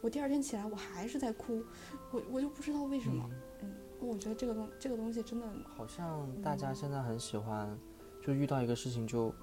[0.00, 1.62] 我第二天起来我还是在哭，
[2.10, 3.28] 我我就不知道为什么，
[3.60, 3.74] 嗯。
[3.98, 7.76] 我觉得这个东这个东西真的好像大家现在很喜欢，
[8.22, 9.34] 就遇到一个事情就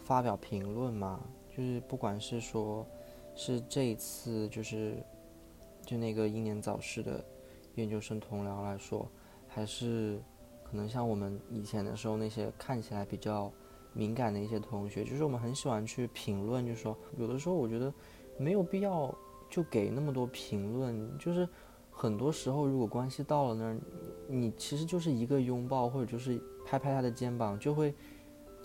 [0.00, 2.84] 发表评论嘛，就是不管是说，
[3.36, 5.00] 是这一次就是
[5.86, 7.24] 就那个英年早逝的
[7.74, 9.08] 研究生同僚来说，
[9.48, 10.20] 还是
[10.62, 13.52] 可能像我们以前的时候那些看起来比较
[13.92, 17.92] 敏感的一些同学，就是我们很喜欢去评论，就说有的时候我觉得
[18.38, 19.14] 没有必要
[19.50, 21.48] 就给那么多评论，就是。
[21.94, 23.78] 很多时候，如果关系到了那儿，
[24.26, 27.94] 你其实就是一个拥抱，或者就是拍拍他的肩膀，就会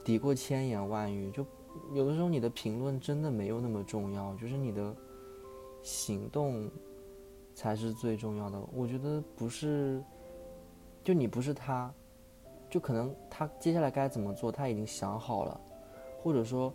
[0.02, 1.30] 抵过千言万语。
[1.32, 1.46] 就
[1.94, 4.96] 有的时候，你的评论真的没有那么重要，就是你的
[5.84, 6.72] 行动
[7.58, 8.62] 才是最重要的。
[8.72, 10.00] 我觉得不是，
[11.04, 11.92] 就你不是他，
[12.70, 15.60] 就可能他接下来该怎么做，他已经想好了，
[16.22, 16.72] 或者说，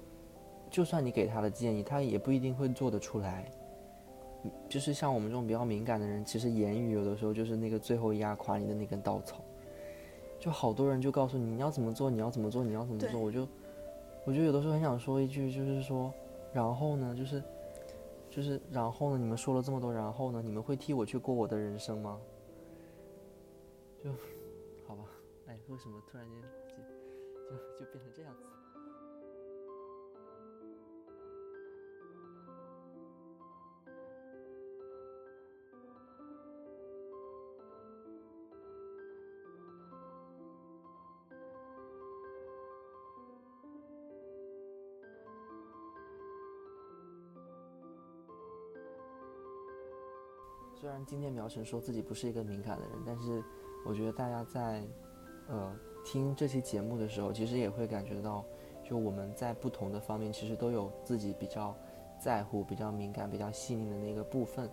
[0.68, 3.48] 就算你给他的建议，他也不一定会做得出来。
[4.68, 9.40] 就是像我们这种比较敏感的人，其实言语有的时候就是那个最后压垮你的那根稻草。
[10.40, 13.46] 就好多人就告诉你你要怎么做，你要怎么做，你要怎么做，我就，
[14.24, 16.12] 我就有的时候很想说一句，就是说，
[16.52, 17.40] 然后呢，就是，
[18.34, 22.18] 就是然后呢，你们说了这么多，然后呢，你们会替我去过我的人生吗？
[24.02, 24.10] 就，
[24.88, 25.04] 好吧，
[25.46, 26.76] 哎，为什么突然间就
[27.44, 28.42] 就就变成这样子？
[50.82, 53.40] 虽然今天苗晨说自己不是一个敏感的人，但是
[53.86, 54.82] 我觉得大家在
[55.46, 55.72] 呃
[56.04, 58.44] 听这期节目的时候，其实也会感觉到，
[58.82, 61.72] 就我们在不同的方面其实都有自己比较
[62.18, 64.68] 在乎、比较敏感、比较细腻的那个部分。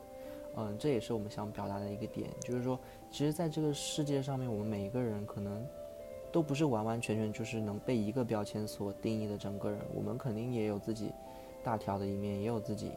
[0.55, 2.79] 嗯，这也是我们想表达的一个点，就是说，
[3.11, 5.63] 其实在这个世界上面，我们每一个人可能
[6.31, 11.11] 都不是完完全全就是能被一个标签所定义的整个人，我们肯定也有自己
[11.63, 12.93] 大条的一面，也有自己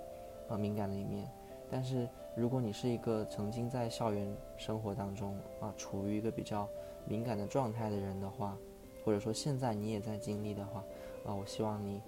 [0.48, 1.30] 啊敏感的一面。
[1.70, 6.68] 但是如果你是一个曾经在校园生活当中啊处于一个比较
[7.06, 8.56] 敏感的状态的人的话，
[9.04, 10.84] 或者说现在你也在经历的话，
[11.26, 12.00] 啊，我希望你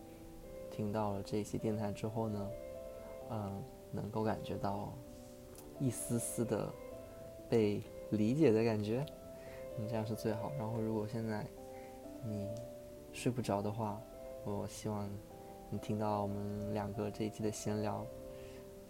[0.71, 2.51] 听到了这一期电台之后呢，
[3.31, 4.93] 嗯，能够感觉到。
[5.81, 6.73] 一丝丝的
[7.49, 9.05] 被理解的感觉，
[9.77, 10.53] 你，这样是最好。
[10.57, 11.45] 然后，如果现在
[12.23, 12.49] 你
[13.13, 14.01] 睡不着的话，
[14.45, 15.11] 我希望
[15.71, 18.07] 你听到我们两个这一期的闲聊，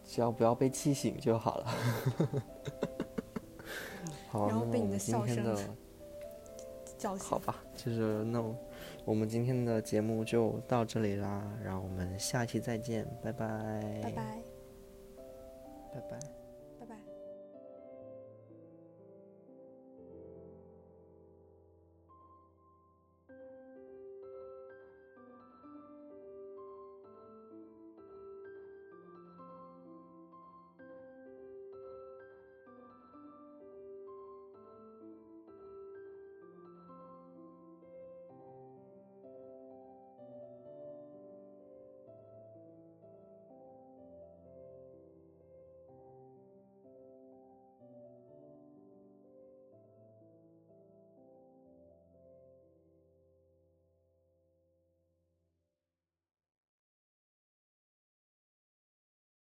[0.04, 1.66] 只要不要被气醒就好了。
[4.28, 5.56] 好，那么我们今天的
[6.98, 8.42] 叫好吧，就是那
[9.04, 13.46] 我们今天的节目就到这里啦，然后我们下期再见，拜拜，
[14.02, 14.42] 拜拜，
[15.92, 16.33] 拜拜。